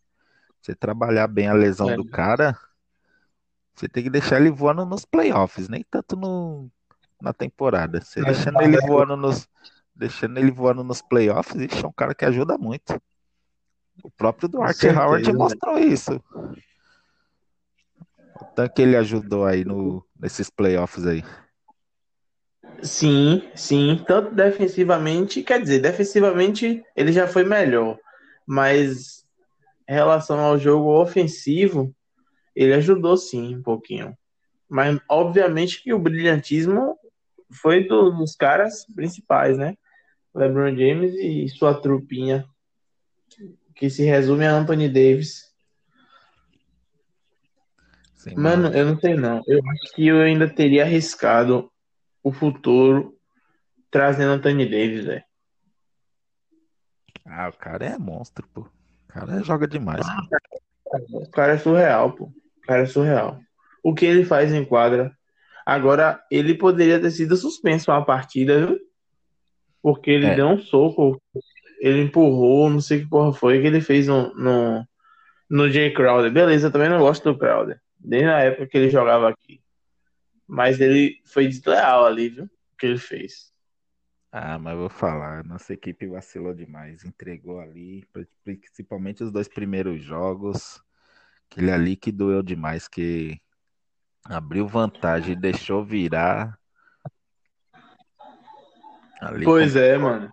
Você 0.60 0.74
trabalhar 0.74 1.26
bem 1.26 1.48
a 1.48 1.54
lesão 1.54 1.90
É, 1.90 1.96
do 1.96 2.04
cara, 2.04 2.58
você 3.74 3.88
tem 3.88 4.04
que 4.04 4.10
deixar 4.10 4.40
ele 4.40 4.50
voando 4.50 4.84
nos 4.86 5.04
playoffs, 5.04 5.68
nem 5.68 5.84
tanto 5.90 6.16
no, 6.16 6.70
na 7.20 7.32
temporada. 7.32 8.00
Você 8.00 8.20
Mas, 8.20 8.36
deixando 8.36 8.62
ele 8.62 8.78
voando 8.78 9.16
nos, 9.16 9.48
deixando 9.94 10.38
ele 10.38 10.50
voando 10.50 10.84
nos 10.84 11.02
playoffs, 11.02 11.60
ixi, 11.60 11.84
é 11.84 11.88
um 11.88 11.92
cara 11.92 12.14
que 12.14 12.24
ajuda 12.24 12.56
muito. 12.56 13.00
O 14.02 14.10
próprio 14.10 14.48
com 14.48 14.58
Dwight 14.58 14.88
Howard 14.88 15.32
mostrou 15.32 15.78
isso. 15.78 16.22
O 18.40 18.44
tanto 18.54 18.74
que 18.74 18.82
ele 18.82 18.96
ajudou 18.96 19.44
aí 19.44 19.64
no, 19.64 20.04
nesses 20.18 20.50
playoffs 20.50 21.06
aí. 21.06 21.24
Sim, 22.82 23.42
sim. 23.54 24.02
Tanto 24.06 24.34
defensivamente, 24.34 25.42
quer 25.42 25.60
dizer, 25.60 25.80
defensivamente 25.80 26.82
ele 26.96 27.12
já 27.12 27.26
foi 27.26 27.44
melhor. 27.44 27.98
Mas 28.46 29.24
em 29.88 29.92
relação 29.94 30.38
ao 30.40 30.58
jogo 30.58 31.00
ofensivo, 31.00 31.94
ele 32.54 32.74
ajudou 32.74 33.16
sim 33.16 33.56
um 33.56 33.62
pouquinho. 33.62 34.16
Mas 34.68 34.98
obviamente 35.08 35.82
que 35.82 35.92
o 35.92 35.98
brilhantismo 35.98 36.96
foi 37.52 37.86
do- 37.86 38.10
dos 38.10 38.34
caras 38.34 38.84
principais, 38.94 39.56
né? 39.58 39.76
LeBron 40.34 40.76
James 40.76 41.14
e 41.14 41.48
sua 41.48 41.74
trupinha, 41.80 42.44
que 43.74 43.88
se 43.88 44.02
resume 44.04 44.46
a 44.46 44.52
Anthony 44.52 44.88
Davis. 44.88 45.52
Sim, 48.14 48.34
Mano, 48.36 48.64
mano. 48.64 48.76
eu 48.76 48.86
não 48.86 48.98
sei 48.98 49.14
não. 49.14 49.42
Eu 49.46 49.60
acho 49.70 49.94
que 49.94 50.06
eu 50.06 50.20
ainda 50.20 50.48
teria 50.48 50.82
arriscado 50.82 51.70
o 52.24 52.32
futuro 52.32 53.16
trazendo 53.90 54.32
Anthony 54.32 54.64
Davis, 54.64 55.04
velho. 55.04 55.22
Ah, 57.24 57.48
o 57.48 57.52
cara 57.52 57.84
é 57.86 57.98
monstro, 57.98 58.48
pô. 58.52 58.62
O 58.62 59.06
cara 59.08 59.42
joga 59.42 59.68
demais, 59.68 60.04
pô. 60.04 61.18
O 61.20 61.30
cara 61.30 61.52
é 61.52 61.58
surreal, 61.58 62.12
pô. 62.12 62.24
O 62.24 62.60
cara 62.66 62.82
é 62.82 62.86
surreal. 62.86 63.38
O 63.82 63.94
que 63.94 64.04
ele 64.04 64.24
faz 64.24 64.52
em 64.52 64.64
quadra. 64.64 65.16
Agora, 65.64 66.22
ele 66.30 66.54
poderia 66.54 67.00
ter 67.00 67.10
sido 67.10 67.36
suspenso 67.36 67.90
uma 67.90 68.04
partida, 68.04 68.66
viu? 68.66 68.78
Porque 69.82 70.10
ele 70.10 70.26
É, 70.26 70.34
deu 70.34 70.48
um 70.48 70.58
soco, 70.58 71.20
ele 71.80 72.02
empurrou, 72.02 72.68
não 72.70 72.80
sei 72.80 73.00
que 73.00 73.08
porra 73.08 73.32
foi 73.32 73.60
que 73.60 73.66
ele 73.66 73.80
fez 73.80 74.06
no, 74.06 74.34
no, 74.34 74.86
no 75.48 75.70
Jay 75.70 75.92
Crowder. 75.92 76.30
Beleza, 76.32 76.66
eu 76.68 76.72
também 76.72 76.88
não 76.88 76.98
gosto 76.98 77.32
do 77.32 77.38
Crowder. 77.38 77.80
Desde 77.98 78.28
a 78.28 78.40
época 78.40 78.66
que 78.66 78.76
ele 78.76 78.90
jogava 78.90 79.28
aqui. 79.28 79.63
Mas 80.46 80.80
ele 80.80 81.20
foi 81.24 81.48
desleal 81.48 82.04
ali, 82.04 82.28
viu? 82.28 82.44
O 82.44 82.76
que 82.78 82.86
ele 82.86 82.98
fez. 82.98 83.52
ah, 84.32 84.58
mas 84.58 84.74
eu 84.74 84.80
vou 84.80 84.88
falar, 84.88 85.44
nossa 85.44 85.72
equipe 85.72 86.06
vacilou 86.06 86.52
demais, 86.52 87.04
entregou 87.04 87.60
ali, 87.60 88.06
principalmente 88.42 89.22
os 89.22 89.30
dois 89.30 89.48
primeiros 89.48 90.02
jogos, 90.02 90.82
aquele 91.50 91.70
ali 91.70 91.96
que 91.96 92.10
doeu 92.10 92.42
demais, 92.42 92.88
que 92.88 93.40
abriu 94.24 94.66
vantagem 94.66 95.32
e 95.32 95.40
deixou 95.40 95.84
virar, 95.84 96.58
ali 99.20 99.44
Pois 99.44 99.76
é, 99.76 99.96
mano. 99.96 100.30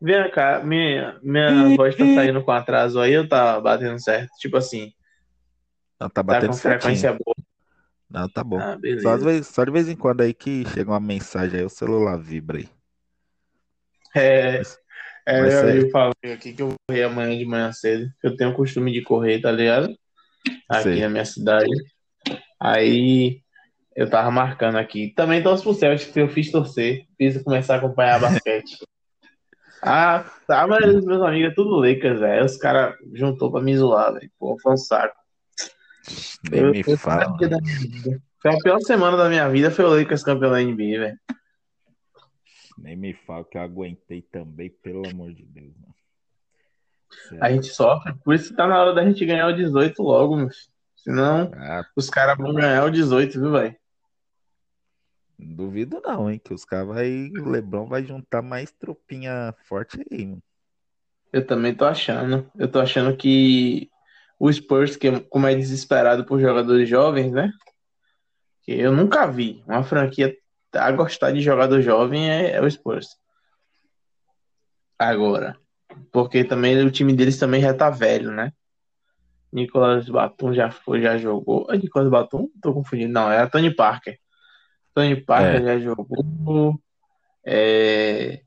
Vem 0.00 0.30
cá, 0.30 0.62
minha, 0.62 1.18
minha 1.22 1.74
voz 1.74 1.96
tá 1.96 2.04
saindo 2.14 2.44
com 2.44 2.52
atraso 2.52 3.00
aí, 3.00 3.14
eu 3.14 3.26
tá 3.26 3.58
batendo 3.60 3.98
certo. 3.98 4.30
Tipo 4.38 4.58
assim, 4.58 4.92
Não, 5.98 6.08
tá 6.08 6.14
tá 6.16 6.22
batendo 6.22 6.48
com 6.48 6.56
certinho. 6.58 6.82
frequência 6.82 7.12
boa. 7.12 7.34
Não, 8.08 8.28
tá 8.28 8.44
bom. 8.44 8.58
Ah, 8.58 8.72
Só, 8.72 8.76
às 8.76 8.80
beleza. 8.80 9.24
vezes, 9.24 9.46
só 9.48 9.64
de 9.64 9.70
vez 9.70 9.88
em 9.88 9.96
quando 9.96 10.20
aí 10.20 10.32
que 10.32 10.64
chega 10.68 10.90
uma 10.90 11.00
mensagem 11.00 11.60
aí, 11.60 11.66
o 11.66 11.70
celular 11.70 12.16
vibra 12.16 12.58
aí. 12.58 12.68
É, 14.14 14.58
Mas, 14.58 14.78
mas 15.26 15.54
é, 15.54 15.78
eu 15.78 15.90
falei 15.90 16.32
aqui 16.32 16.52
que 16.52 16.62
eu 16.62 16.68
vou 16.68 16.76
correr 16.88 17.02
amanhã 17.02 17.36
de 17.36 17.44
manhã 17.44 17.72
cedo. 17.72 18.08
Eu 18.22 18.36
tenho 18.36 18.50
o 18.50 18.54
costume 18.54 18.92
de 18.92 19.02
correr, 19.02 19.40
tá 19.40 19.50
ligado? 19.50 19.94
Aqui 20.68 20.82
sei. 20.84 21.00
na 21.00 21.08
minha 21.08 21.24
cidade. 21.24 21.70
Aí 22.60 23.42
eu 23.94 24.08
tava 24.08 24.30
marcando 24.30 24.76
aqui. 24.76 25.12
Também 25.14 25.42
torço 25.42 25.64
pro 25.64 25.74
Celtics, 25.74 26.12
que 26.12 26.20
eu 26.20 26.28
fiz 26.28 26.50
torcer. 26.50 27.06
Fiz 27.18 27.42
começar 27.42 27.74
a 27.74 27.78
acompanhar 27.78 28.20
basquete. 28.20 28.76
Ah, 29.88 30.24
tá, 30.48 30.62
a 30.62 30.66
maioria 30.66 30.94
dos 30.94 31.04
meus 31.04 31.22
amigos 31.22 31.52
é 31.52 31.54
tudo 31.54 31.78
Lakers, 31.78 32.18
velho. 32.18 32.44
Os 32.44 32.56
caras 32.56 32.96
juntou 33.12 33.52
pra 33.52 33.60
me 33.60 33.76
zoar, 33.76 34.14
velho. 34.14 34.28
Pô, 34.36 34.58
foi 34.60 34.72
um 34.72 34.76
saco. 34.76 35.14
Nem 36.50 36.60
Eu, 36.60 36.70
me 36.72 36.84
eu, 36.86 36.98
fala. 36.98 37.36
Foi 38.40 38.54
a 38.54 38.58
pior 38.58 38.80
semana 38.80 39.16
da 39.16 39.28
minha 39.28 39.48
vida, 39.48 39.70
foi 39.70 39.84
o 39.84 39.88
Lakers 39.88 40.22
campeão 40.22 40.50
da 40.50 40.60
NBA, 40.62 40.98
velho. 40.98 41.18
Nem 42.78 42.96
me 42.96 43.14
fala 43.14 43.44
que 43.44 43.56
eu 43.56 43.62
aguentei 43.62 44.22
também, 44.22 44.70
pelo 44.70 45.08
amor 45.08 45.32
de 45.32 45.44
Deus. 45.44 45.72
Mano. 45.80 45.94
A 47.08 47.46
Sério. 47.46 47.54
gente 47.56 47.68
sofre, 47.68 48.14
por 48.24 48.34
isso 48.34 48.50
que 48.50 48.56
tá 48.56 48.66
na 48.66 48.78
hora 48.80 48.94
da 48.94 49.04
gente 49.04 49.24
ganhar 49.24 49.48
o 49.48 49.56
18 49.56 50.02
logo, 50.02 50.36
meu 50.36 50.50
filho. 50.50 50.76
Senão, 50.96 51.50
Ah, 51.54 51.84
os 51.96 52.10
caras 52.10 52.36
vão 52.36 52.52
ganhar 52.52 52.84
o 52.84 52.90
18, 52.90 53.40
viu, 53.40 53.52
velho? 53.52 53.76
duvido 55.38 56.00
não, 56.04 56.30
hein? 56.30 56.40
Que 56.42 56.52
os 56.54 56.64
caras 56.64 56.88
vai. 56.88 57.30
O 57.38 57.48
Lebron 57.48 57.86
vai 57.86 58.04
juntar 58.04 58.42
mais 58.42 58.72
tropinha 58.72 59.54
forte 59.64 60.02
aí, 60.10 60.26
mano. 60.26 60.42
Eu 61.32 61.46
também 61.46 61.74
tô 61.74 61.84
achando. 61.84 62.50
Eu 62.58 62.70
tô 62.70 62.80
achando 62.80 63.16
que 63.16 63.90
o 64.38 64.52
Spurs, 64.52 64.96
que 64.96 65.20
como 65.20 65.46
é 65.46 65.54
desesperado 65.54 66.24
por 66.24 66.40
jogadores 66.40 66.88
jovens, 66.88 67.32
né? 67.32 67.50
Que 68.62 68.72
eu 68.72 68.92
nunca 68.92 69.26
vi 69.26 69.62
uma 69.66 69.82
franquia 69.82 70.36
a 70.72 70.92
gostar 70.92 71.32
de 71.32 71.40
jogador 71.40 71.80
jovem 71.80 72.30
é, 72.30 72.52
é 72.52 72.60
o 72.60 72.70
Spurs. 72.70 73.08
Agora, 74.98 75.56
porque 76.12 76.44
também 76.44 76.82
o 76.84 76.90
time 76.90 77.14
deles 77.14 77.38
também 77.38 77.60
já 77.60 77.72
tá 77.72 77.90
velho, 77.90 78.30
né? 78.30 78.52
Nicolas 79.52 80.08
Batum 80.08 80.52
já 80.52 80.70
foi, 80.70 81.00
já 81.00 81.16
jogou. 81.16 81.66
É 81.70 81.76
Nicolas 81.76 82.10
Batum? 82.10 82.48
Tô 82.60 82.74
confundindo. 82.74 83.12
Não, 83.12 83.30
é 83.30 83.46
Tony 83.46 83.74
Parker. 83.74 84.18
Tony 84.94 85.16
Parker 85.16 85.62
É, 85.62 85.64
já 85.64 85.78
jogou. 85.78 86.78
É, 87.44 88.42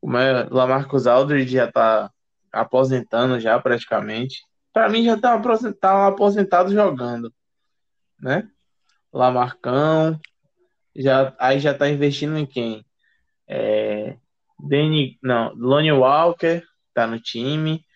como 0.00 0.18
é? 0.18 0.46
Lamarcus 0.50 1.06
Aldridge 1.06 1.54
já 1.54 1.70
tá 1.70 2.10
aposentando 2.52 3.40
já 3.40 3.58
praticamente. 3.58 4.44
Pra 4.74 4.88
mim 4.88 5.04
já 5.04 5.16
tá 5.16 5.34
aposentado, 5.34 5.78
tá 5.80 6.06
aposentado 6.08 6.72
jogando, 6.72 7.32
né? 8.20 8.50
Lamarcão, 9.12 10.20
já, 10.96 11.32
aí 11.38 11.60
já 11.60 11.72
tá 11.72 11.88
investindo 11.88 12.36
em 12.36 12.44
quem? 12.44 12.84
É, 13.46 14.16
Danny, 14.58 15.16
não, 15.22 15.54
Lonnie 15.54 15.92
Walker 15.92 16.60
tá 16.92 17.06
no 17.06 17.20
time. 17.20 17.86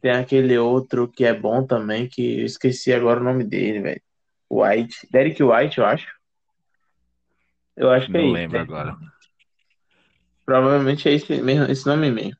Tem 0.00 0.12
aquele 0.12 0.56
outro 0.56 1.06
que 1.06 1.26
é 1.26 1.34
bom 1.34 1.66
também, 1.66 2.08
que 2.08 2.40
eu 2.40 2.46
esqueci 2.46 2.90
agora 2.90 3.20
o 3.20 3.24
nome 3.24 3.44
dele, 3.44 3.80
velho. 3.80 4.02
White. 4.50 5.06
Derek 5.10 5.42
White, 5.42 5.78
eu 5.78 5.84
acho. 5.84 6.10
Eu 7.76 7.90
acho 7.90 8.06
que 8.06 8.12
Não 8.12 8.20
é 8.20 8.24
isso. 8.24 8.32
lembro 8.32 8.56
né? 8.56 8.62
agora. 8.62 8.96
Provavelmente 10.46 11.06
é 11.06 11.12
esse, 11.12 11.42
mesmo, 11.42 11.70
esse 11.70 11.86
nome 11.86 12.10
mesmo. 12.10 12.36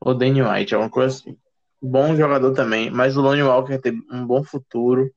Ou 0.00 0.14
Danny 0.14 0.42
White, 0.42 0.74
alguma 0.74 0.90
coisa 0.90 1.14
assim. 1.14 1.38
Bom 1.82 2.14
jogador 2.14 2.52
também, 2.52 2.90
mas 2.90 3.16
o 3.16 3.22
Lonnie 3.22 3.42
Walker 3.42 3.78
tem 3.78 4.02
um 4.10 4.26
bom 4.26 4.44
futuro. 4.44 5.10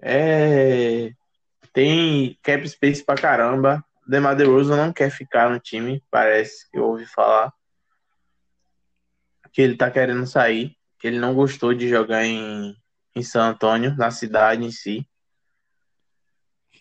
É... 0.00 1.10
Tem 1.72 2.38
cap 2.42 2.66
space 2.68 3.04
pra 3.04 3.14
caramba. 3.14 3.84
DeMar 4.06 4.36
DeRozan 4.36 4.76
não 4.76 4.92
quer 4.92 5.10
ficar 5.10 5.50
no 5.50 5.58
time, 5.58 6.02
parece 6.10 6.70
que 6.70 6.78
eu 6.78 6.84
ouvi 6.84 7.06
falar. 7.06 7.52
Que 9.52 9.62
ele 9.62 9.76
tá 9.76 9.90
querendo 9.90 10.26
sair. 10.26 10.76
Que 10.98 11.08
ele 11.08 11.18
não 11.18 11.34
gostou 11.34 11.74
de 11.74 11.88
jogar 11.88 12.24
em, 12.24 12.74
em 13.14 13.22
San 13.22 13.50
Antônio, 13.50 13.94
na 13.96 14.10
cidade 14.10 14.64
em 14.64 14.70
si. 14.70 15.06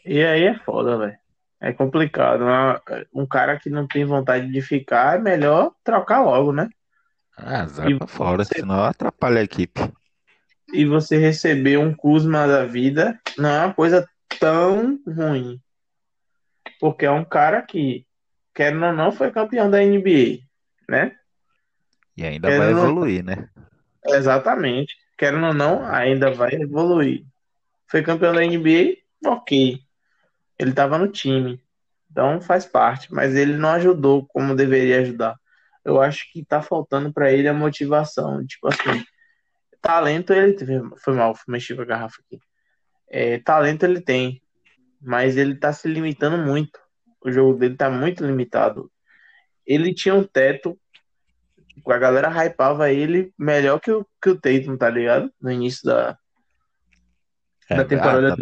E 0.06 0.24
aí 0.24 0.44
é 0.44 0.60
foda, 0.60 0.98
velho. 0.98 1.18
É 1.60 1.72
complicado. 1.72 2.46
né? 2.46 3.06
Um 3.14 3.26
cara 3.26 3.58
que 3.58 3.70
não 3.70 3.88
tem 3.88 4.04
vontade 4.06 4.52
de 4.52 4.62
ficar, 4.62 5.18
é 5.18 5.22
melhor 5.22 5.74
trocar 5.84 6.22
logo, 6.22 6.52
né? 6.52 6.70
Ah, 7.38 7.66
E 7.90 7.98
pra 7.98 8.08
fora, 8.08 8.44
você- 8.44 8.60
senão 8.60 8.84
atrapalha 8.84 9.42
a 9.42 9.44
equipe. 9.44 9.82
E 10.72 10.86
você 10.86 11.18
receber 11.18 11.78
um 11.78 11.94
Kuzma 11.94 12.48
da 12.48 12.66
vida 12.66 13.20
não 13.38 13.50
é 13.50 13.66
uma 13.66 13.74
coisa 13.74 14.08
tão 14.40 15.00
ruim. 15.08 15.60
Porque 16.80 17.06
é 17.06 17.12
um 17.12 17.24
cara 17.26 17.62
que, 17.62 18.06
querendo 18.54 18.86
ou 18.86 18.94
não, 18.94 19.12
foi 19.12 19.32
campeão 19.32 19.70
da 19.70 19.84
NBA, 19.84 20.40
né? 20.90 21.16
E 22.16 22.24
ainda 22.26 22.50
vai 22.50 22.72
não- 22.74 22.80
evoluir, 22.86 23.24
né? 23.24 23.50
Exatamente. 24.06 24.96
Querendo 25.18 25.48
ou 25.48 25.54
não, 25.54 25.86
ainda 25.86 26.32
vai 26.32 26.54
evoluir. 26.54 27.24
Foi 27.88 28.02
campeão 28.02 28.34
da 28.34 28.44
NBA, 28.44 28.98
ok. 29.26 29.80
Ele 30.60 30.70
estava 30.70 30.98
no 30.98 31.08
time. 31.08 31.62
Então 32.12 32.42
faz 32.42 32.66
parte. 32.66 33.14
Mas 33.14 33.36
ele 33.36 33.56
não 33.58 33.70
ajudou 33.70 34.26
como 34.28 34.56
deveria 34.56 35.00
ajudar. 35.02 35.36
Eu 35.84 36.02
acho 36.02 36.32
que 36.32 36.46
tá 36.46 36.62
faltando 36.62 37.12
para 37.12 37.32
ele 37.32 37.48
a 37.48 37.54
motivação. 37.54 38.46
Tipo 38.46 38.68
assim, 38.68 39.04
talento 39.82 40.34
ele 40.34 40.54
teve. 40.54 40.82
Foi 40.98 41.14
mal, 41.14 41.38
mexi 41.48 41.76
com 41.76 41.82
a 41.82 41.86
garrafa 41.86 42.22
aqui. 42.26 42.40
É, 43.10 43.40
talento 43.40 43.84
ele 43.84 44.02
tem. 44.02 44.42
Mas 45.02 45.36
ele 45.36 45.56
tá 45.56 45.74
se 45.74 45.88
limitando 45.88 46.38
muito. 46.38 46.80
O 47.22 47.32
jogo 47.32 47.58
dele 47.58 47.76
tá 47.76 47.90
muito 47.90 48.26
limitado. 48.26 48.92
Ele 49.66 49.94
tinha 49.94 50.14
um 50.16 50.24
teto 50.24 50.78
a 51.92 51.98
galera 51.98 52.30
hypava 52.30 52.92
ele 52.92 53.34
melhor 53.38 53.80
que 53.80 53.92
o, 53.92 54.06
que 54.22 54.30
o 54.30 54.40
Tatum, 54.40 54.78
tá 54.78 54.90
ligado? 54.90 55.32
No 55.42 55.52
início 55.52 55.84
da, 55.86 56.18
É, 57.70 57.76
da 57.78 57.86
temporada 57.86 58.34
ah, 58.34 58.38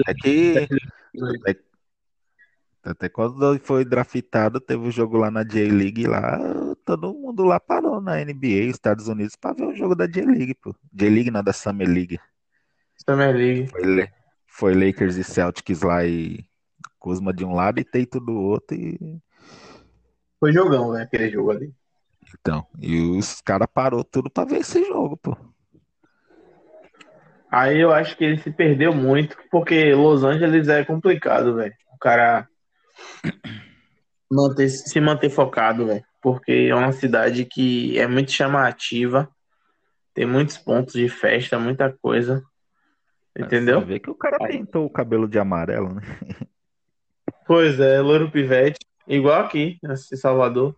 até 2.83 3.07
quando 3.07 3.59
foi 3.59 3.85
draftado, 3.85 4.59
teve 4.59 4.87
um 4.87 4.91
jogo 4.91 5.17
lá 5.17 5.29
na 5.29 5.43
J-League 5.43 6.07
lá, 6.07 6.39
todo 6.83 7.13
mundo 7.13 7.43
lá 7.43 7.59
parou 7.59 8.01
na 8.01 8.23
NBA, 8.23 8.69
Estados 8.69 9.07
Unidos, 9.07 9.35
pra 9.35 9.53
ver 9.53 9.65
o 9.65 9.75
jogo 9.75 9.95
da 9.95 10.07
J-League, 10.07 10.55
pô. 10.55 10.75
J-League 10.91 11.29
não, 11.29 11.43
da 11.43 11.53
Summer 11.53 11.87
League. 11.87 12.19
Summer 13.07 13.35
League. 13.35 13.67
Foi, 13.67 14.07
foi 14.47 14.73
Lakers 14.73 15.15
e 15.15 15.23
Celtics 15.23 15.81
lá 15.81 16.03
e 16.05 16.43
Kuzma 16.97 17.33
de 17.33 17.45
um 17.45 17.53
lado 17.53 17.79
e 17.79 17.83
Tatum 17.83 18.25
do 18.25 18.33
outro 18.33 18.75
e 18.75 19.19
Foi 20.39 20.51
jogão, 20.51 20.93
né? 20.93 21.03
Aquele 21.03 21.29
jogo 21.29 21.51
ali. 21.51 21.73
então, 22.39 22.65
e 22.79 22.99
os 23.17 23.41
caras 23.41 23.67
parou 23.71 24.03
tudo 24.03 24.29
pra 24.29 24.45
ver 24.45 24.61
esse 24.61 24.83
jogo, 24.85 25.17
pô. 25.17 25.37
Aí 27.51 27.79
eu 27.79 27.91
acho 27.91 28.17
que 28.17 28.23
ele 28.23 28.37
se 28.37 28.49
perdeu 28.49 28.93
muito, 28.93 29.37
porque 29.51 29.93
Los 29.93 30.23
Angeles 30.23 30.67
é 30.69 30.85
complicado, 30.85 31.55
velho. 31.55 31.73
O 31.93 31.97
cara 31.97 32.47
manter, 34.31 34.69
se 34.69 34.99
manter 34.99 35.29
focado, 35.29 35.85
velho. 35.87 36.03
Porque 36.21 36.67
é 36.69 36.75
uma 36.75 36.91
cidade 36.91 37.45
que 37.45 37.97
é 37.97 38.07
muito 38.07 38.31
chamativa, 38.31 39.29
tem 40.13 40.25
muitos 40.25 40.57
pontos 40.57 40.93
de 40.93 41.09
festa, 41.09 41.59
muita 41.59 41.91
coisa. 41.91 42.43
Entendeu? 43.37 43.79
Você 43.79 43.85
vê 43.85 43.99
que 43.99 44.09
o 44.09 44.15
cara 44.15 44.37
pintou 44.47 44.85
o 44.85 44.89
cabelo 44.89 45.27
de 45.27 45.39
amarelo, 45.39 45.93
né? 45.93 46.01
Pois 47.47 47.79
é, 47.81 47.99
louro 47.99 48.31
pivete. 48.31 48.79
Igual 49.05 49.43
aqui, 49.43 49.77
em 49.83 50.15
Salvador. 50.15 50.73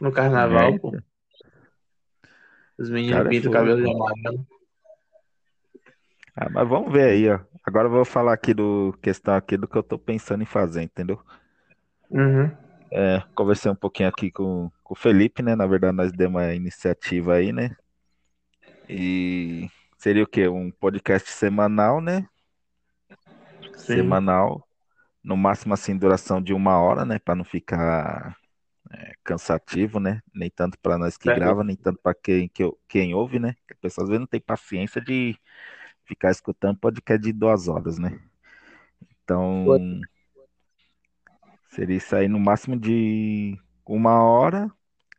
No 0.00 0.10
carnaval, 0.10 0.72
É, 0.72 0.78
pô. 0.78 0.92
Os 2.76 2.90
meninos 2.90 3.18
Cara, 3.18 3.28
pintam 3.28 3.50
o 3.50 3.54
cabelo 3.54 3.82
de 3.82 3.90
amarelo. 3.90 4.46
Ah, 6.40 6.48
mas 6.48 6.68
vamos 6.68 6.92
ver 6.92 7.10
aí, 7.10 7.28
ó. 7.28 7.40
Agora 7.66 7.88
eu 7.88 7.90
vou 7.90 8.04
falar 8.04 8.32
aqui 8.32 8.54
do 8.54 8.96
questão 9.02 9.34
aqui 9.34 9.56
do 9.56 9.66
que 9.66 9.76
eu 9.76 9.82
tô 9.82 9.98
pensando 9.98 10.40
em 10.40 10.46
fazer, 10.46 10.82
entendeu? 10.82 11.20
Uhum. 12.10 12.48
É, 12.92 13.20
conversei 13.34 13.68
um 13.68 13.74
pouquinho 13.74 14.08
aqui 14.08 14.30
com, 14.30 14.70
com 14.84 14.94
o 14.94 14.96
Felipe, 14.96 15.42
né? 15.42 15.56
Na 15.56 15.66
verdade, 15.66 15.96
nós 15.96 16.12
demos 16.12 16.40
uma 16.40 16.54
iniciativa 16.54 17.34
aí, 17.34 17.52
né? 17.52 17.74
E 18.88 19.68
seria 19.98 20.22
o 20.22 20.28
quê? 20.28 20.46
Um 20.46 20.70
podcast 20.70 21.28
semanal, 21.28 22.00
né? 22.00 22.24
Sim. 23.76 23.96
Semanal. 23.96 24.64
No 25.24 25.36
máximo, 25.36 25.74
assim, 25.74 25.98
duração 25.98 26.40
de 26.40 26.54
uma 26.54 26.78
hora, 26.80 27.04
né? 27.04 27.18
Pra 27.18 27.34
não 27.34 27.44
ficar 27.44 28.36
é, 28.92 29.12
cansativo, 29.24 29.98
né? 29.98 30.20
Nem 30.32 30.48
tanto 30.50 30.78
pra 30.78 30.96
nós 30.96 31.16
que 31.16 31.24
Certo. 31.24 31.40
grava, 31.40 31.64
nem 31.64 31.74
tanto 31.74 31.98
pra 32.00 32.14
quem, 32.14 32.48
que, 32.48 32.62
quem 32.88 33.12
ouve, 33.12 33.40
né? 33.40 33.54
Porque 33.58 33.74
a 33.74 33.82
pessoa 33.82 34.04
às 34.04 34.08
vezes 34.08 34.20
não 34.20 34.26
tem 34.28 34.40
paciência 34.40 35.00
de 35.00 35.36
ficar 36.08 36.30
escutando 36.30 36.78
podcast 36.78 37.22
de 37.22 37.32
duas 37.32 37.68
horas, 37.68 37.98
né? 37.98 38.18
Então, 39.22 39.66
seria 41.68 41.96
isso 41.96 42.16
aí 42.16 42.26
no 42.26 42.40
máximo 42.40 42.76
de 42.76 43.58
uma 43.86 44.24
hora 44.24 44.70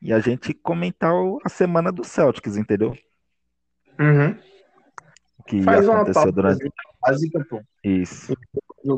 e 0.02 0.12
a 0.12 0.20
gente 0.20 0.54
comentar 0.54 1.14
a 1.46 1.50
semana 1.50 1.92
do 1.92 2.04
Celtics, 2.04 2.58
entendeu? 2.58 2.98
Uhum. 4.00 4.36
O 5.38 5.44
que 5.44 5.62
Faz 5.62 5.88
uma 5.88 5.98
aconteceu 5.98 6.24
pauta 6.24 6.32
durante 6.32 6.72
básica, 7.02 7.46
pô. 7.50 7.62
isso. 7.84 8.34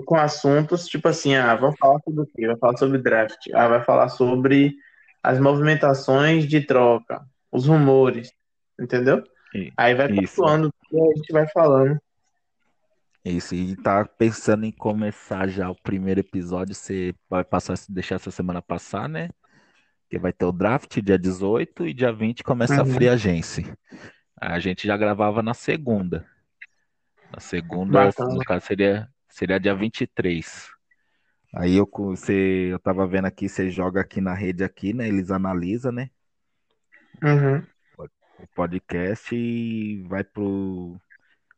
Com 0.05 0.15
assuntos, 0.15 0.87
tipo 0.87 1.07
assim, 1.07 1.35
ah, 1.35 1.55
vamos 1.55 1.77
falar 1.77 1.99
sobre 2.03 2.21
o 2.21 2.25
quê? 2.25 2.47
Vai 2.47 2.57
falar 2.57 2.77
sobre 2.77 2.97
draft. 2.99 3.49
Ah, 3.53 3.67
vai 3.67 3.83
falar 3.83 4.09
sobre 4.09 4.75
as 5.21 5.39
movimentações 5.39 6.47
de 6.47 6.61
troca, 6.65 7.21
os 7.51 7.67
rumores, 7.67 8.31
entendeu? 8.79 9.23
Aí 9.77 9.95
vai 9.95 10.07
pontuando 10.07 10.69
e 10.91 11.01
a 11.01 11.15
gente 11.15 11.31
vai 11.31 11.47
falando. 11.49 11.99
Isso, 13.23 13.53
e 13.53 13.75
tá 13.75 14.03
pensando 14.03 14.65
em 14.65 14.71
começar 14.71 15.47
já 15.47 15.69
o 15.69 15.75
primeiro 15.75 16.21
episódio, 16.21 16.73
você 16.73 17.13
vai 17.29 17.43
passar, 17.43 17.77
deixar 17.87 18.15
essa 18.15 18.31
semana 18.31 18.61
passar, 18.63 19.07
né? 19.07 19.29
Que 20.09 20.17
vai 20.17 20.33
ter 20.33 20.45
o 20.45 20.51
draft 20.51 20.99
dia 21.01 21.19
18 21.19 21.85
e 21.85 21.93
dia 21.93 22.11
20 22.11 22.43
começa 22.43 22.81
a 22.81 22.85
Uhum. 22.85 22.93
free 22.93 23.07
agency. 23.09 23.65
A 24.39 24.59
gente 24.59 24.87
já 24.87 24.97
gravava 24.97 25.43
na 25.43 25.53
segunda. 25.53 26.25
Na 27.31 27.39
segunda, 27.39 28.05
Bacana. 28.05 28.39
no 28.39 28.43
caso, 28.43 28.65
seria, 28.65 29.07
seria 29.29 29.59
dia 29.59 29.75
23. 29.75 30.67
Aí 31.53 31.75
eu, 31.77 31.87
você, 31.91 32.69
eu 32.71 32.79
tava 32.79 33.05
vendo 33.07 33.25
aqui, 33.25 33.47
você 33.47 33.69
joga 33.69 34.01
aqui 34.01 34.19
na 34.19 34.33
rede 34.33 34.63
aqui, 34.63 34.93
né? 34.93 35.07
Eles 35.07 35.29
analisam, 35.31 35.91
né? 35.91 36.09
Uhum. 37.23 37.65
O 38.43 38.47
podcast 38.55 39.35
e 39.35 40.03
vai 40.07 40.23
pro, 40.23 40.99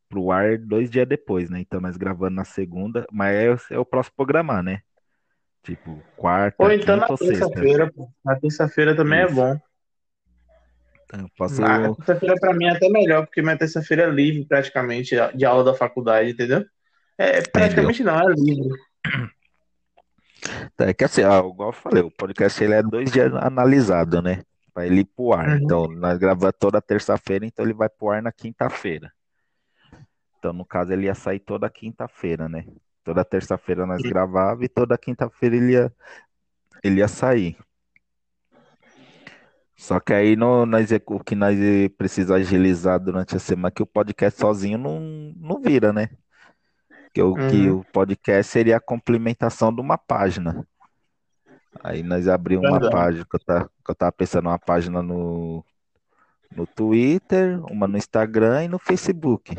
pro 0.10 0.32
ar 0.32 0.58
dois 0.58 0.90
dias 0.90 1.08
depois, 1.08 1.50
né? 1.50 1.60
Então 1.60 1.80
nós 1.80 1.98
gravando 1.98 2.36
na 2.36 2.46
segunda, 2.46 3.06
mas 3.12 3.36
é, 3.72 3.76
é 3.76 3.80
o 3.80 3.86
próximo 3.86 4.16
programar, 4.16 4.64
né? 4.64 4.82
Tipo, 5.64 6.02
quarta, 6.18 6.62
Ou 6.62 6.72
então 6.72 6.98
na 6.98 7.08
quinta 7.08 7.26
sexta. 7.26 7.50
terça-feira. 7.50 7.94
Na 8.24 8.36
terça-feira 8.36 8.96
também 8.96 9.20
é 9.20 9.26
Isso. 9.26 9.36
bom. 9.36 9.58
Então, 11.06 11.30
posso. 11.38 11.64
A 11.64 11.96
terça-feira 11.96 12.36
pra 12.40 12.54
mim 12.54 12.66
é 12.66 12.72
até 12.72 12.90
melhor, 12.90 13.26
porque 13.26 13.42
minha 13.42 13.58
terça-feira 13.58 14.04
é 14.04 14.10
livre 14.10 14.46
praticamente 14.46 15.16
de 15.34 15.46
aula 15.46 15.64
da 15.64 15.74
faculdade, 15.74 16.32
entendeu? 16.32 16.66
É, 17.18 17.42
praticamente 17.42 18.04
não, 18.04 18.20
é 18.20 18.34
livre. 18.34 18.70
É 20.78 20.94
que 20.94 21.06
assim, 21.06 21.24
ó, 21.24 21.48
igual 21.48 21.70
eu 21.70 21.74
falei, 21.74 22.04
o 22.04 22.12
podcast 22.12 22.62
ele 22.62 22.74
é 22.74 22.84
dois 22.84 23.10
dias 23.12 23.34
analisado, 23.34 24.22
né? 24.22 24.44
Pra 24.74 24.86
ele 24.86 25.02
ir 25.02 25.06
pro 25.06 25.34
ar. 25.34 25.50
Uhum. 25.50 25.58
Então, 25.58 25.88
nós 25.88 26.18
gravamos 26.18 26.56
toda 26.60 26.82
terça-feira, 26.82 27.46
então 27.46 27.64
ele 27.64 27.74
vai 27.74 27.90
pro 27.90 28.10
ar 28.10 28.22
na 28.22 28.32
quinta-feira. 28.32 29.12
Então, 30.40 30.52
no 30.52 30.66
caso, 30.66 30.92
ele 30.92 31.06
ia 31.06 31.16
sair 31.16 31.40
toda 31.40 31.70
quinta-feira, 31.70 32.50
né? 32.50 32.66
Toda 33.04 33.24
terça-feira 33.24 33.86
nós 33.86 34.02
gravava 34.02 34.64
e 34.64 34.70
toda 34.70 34.98
quinta-feira 34.98 35.56
ele 35.56 35.74
ia, 35.74 35.94
ele 36.84 37.00
ia 37.00 37.08
sair. 37.08 37.58
Só 39.76 40.00
que 40.00 40.14
aí 40.14 40.36
no, 40.36 40.66
nós, 40.66 40.90
o 41.08 41.20
que 41.20 41.36
nós 41.36 41.60
é 41.60 41.90
precisa 41.90 42.36
agilizar 42.36 43.00
durante 43.00 43.36
a 43.36 43.40
semana, 43.40 43.68
é 43.68 43.72
que 43.72 43.84
o 43.84 43.86
podcast 43.86 44.40
sozinho 44.40 44.78
não, 44.78 45.00
não 45.36 45.62
vira, 45.62 45.92
né? 45.92 46.10
Que 47.14 47.22
o, 47.22 47.34
que 47.36 47.70
Uhum, 47.70 47.80
o 47.80 47.86
podcast 47.92 48.52
seria 48.52 48.78
a 48.78 48.82
complementação 48.82 49.74
de 49.74 49.82
uma 49.82 49.98
página. 49.98 50.66
Aí 51.82 52.04
nós 52.04 52.28
abrimos 52.28 52.70
uma 52.70 52.80
verdade. 52.80 52.96
página, 52.96 53.26
que 53.26 53.36
eu, 53.36 53.40
tá, 53.40 53.66
que 53.66 53.92
eu 53.92 53.96
tava 53.96 54.12
pensando 54.12 54.48
uma 54.48 54.60
página 54.60 55.02
no, 55.02 55.66
no 56.56 56.68
Twitter, 56.68 57.64
uma 57.72 57.88
no 57.88 57.98
Instagram 57.98 58.66
e 58.66 58.68
no 58.68 58.80
Facebook. 58.80 59.56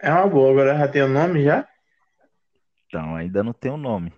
É 0.00 0.10
uma 0.10 0.26
boa, 0.26 0.50
agora 0.50 0.76
já 0.76 0.88
tem 0.88 1.02
o 1.02 1.08
nome 1.08 1.44
já? 1.44 1.66
Então 2.86 3.16
ainda 3.16 3.42
não 3.42 3.52
tem 3.52 3.70
o 3.70 3.76
nome. 3.76 4.12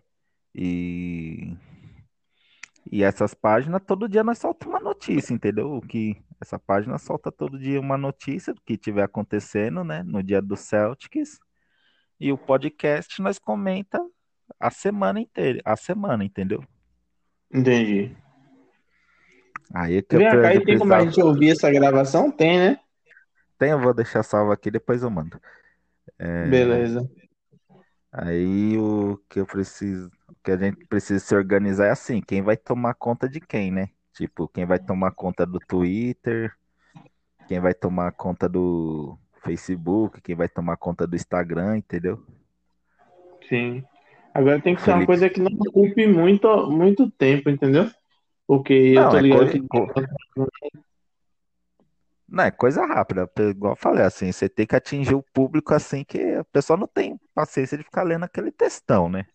E, 0.54 1.56
e 2.90 3.02
essas 3.02 3.34
páginas, 3.34 3.82
todo 3.86 4.08
dia 4.08 4.24
nós 4.24 4.38
soltamos 4.38 4.74
uma 4.74 4.80
notícia, 4.80 5.32
entendeu? 5.32 5.80
Que 5.88 6.16
essa 6.40 6.58
página 6.58 6.98
solta 6.98 7.30
todo 7.30 7.58
dia 7.58 7.80
uma 7.80 7.96
notícia 7.96 8.52
do 8.52 8.60
que 8.62 8.74
estiver 8.74 9.02
acontecendo, 9.02 9.84
né? 9.84 10.02
No 10.02 10.22
dia 10.22 10.42
do 10.42 10.56
Celtics. 10.56 11.38
E 12.18 12.32
o 12.32 12.38
podcast 12.38 13.20
nós 13.22 13.38
comenta 13.38 14.00
a 14.58 14.70
semana 14.70 15.20
inteira, 15.20 15.60
a 15.64 15.76
semana, 15.76 16.24
entendeu? 16.24 16.64
Entendi. 17.52 18.16
Aí 19.74 19.96
é 19.96 20.02
que 20.02 20.14
eu, 20.14 20.18
Vem 20.18 20.30
cá 20.30 20.54
eu 20.54 20.60
e 20.60 20.64
tem 20.64 20.78
como 20.78 20.94
a 20.94 21.04
gente 21.04 21.20
ouvir 21.20 21.50
essa 21.50 21.70
gravação? 21.70 22.30
Tem, 22.30 22.58
né? 22.58 22.80
Tem, 23.58 23.70
eu 23.70 23.80
vou 23.80 23.94
deixar 23.94 24.22
salvo 24.22 24.52
aqui, 24.52 24.70
depois 24.70 25.02
eu 25.02 25.10
mando. 25.10 25.40
Beleza. 26.18 27.08
Aí 28.12 28.78
o 28.78 29.20
que 29.28 29.40
eu 29.40 29.46
preciso, 29.46 30.10
o 30.28 30.34
que 30.42 30.50
a 30.50 30.56
gente 30.56 30.86
precisa 30.86 31.20
se 31.20 31.34
organizar 31.34 31.86
é 31.86 31.90
assim, 31.90 32.20
quem 32.20 32.40
vai 32.42 32.56
tomar 32.56 32.94
conta 32.94 33.28
de 33.28 33.40
quem, 33.40 33.70
né? 33.70 33.90
Tipo, 34.14 34.48
quem 34.48 34.64
vai 34.64 34.78
tomar 34.78 35.10
conta 35.10 35.44
do 35.44 35.58
Twitter, 35.58 36.54
quem 37.46 37.60
vai 37.60 37.74
tomar 37.74 38.12
conta 38.12 38.48
do 38.48 39.18
Facebook, 39.44 40.20
quem 40.22 40.34
vai 40.34 40.48
tomar 40.48 40.76
conta 40.78 41.06
do 41.06 41.14
Instagram, 41.14 41.76
entendeu? 41.76 42.24
Sim. 43.48 43.84
Agora 44.36 44.60
tem 44.62 44.74
que 44.74 44.82
ser 44.82 44.92
uma 44.92 45.06
coisa 45.06 45.30
que 45.30 45.40
não 45.40 45.50
ocupe 45.68 46.06
muito, 46.06 46.70
muito 46.70 47.10
tempo, 47.12 47.48
entendeu? 47.50 47.90
Porque 48.46 48.72
eu 48.74 49.08
Não, 49.08 49.10
tô 49.10 49.18
é 49.18 49.22
ligado 49.22 49.48
coisa, 49.48 49.52
que. 49.52 49.60
não, 52.28 52.44
é 52.44 52.50
coisa 52.50 52.84
rápida, 52.86 53.30
igual 53.50 53.72
eu 53.72 53.76
falei, 53.76 54.02
assim, 54.04 54.32
você 54.32 54.48
tem 54.48 54.66
que 54.66 54.74
atingir 54.76 55.14
o 55.14 55.22
público 55.22 55.72
assim 55.74 56.04
que 56.04 56.18
a 56.34 56.44
pessoa 56.44 56.76
não 56.76 56.86
tem 56.88 57.18
paciência 57.34 57.78
de 57.78 57.84
ficar 57.84 58.02
lendo 58.02 58.24
aquele 58.24 58.50
textão, 58.50 59.08
né? 59.08 59.26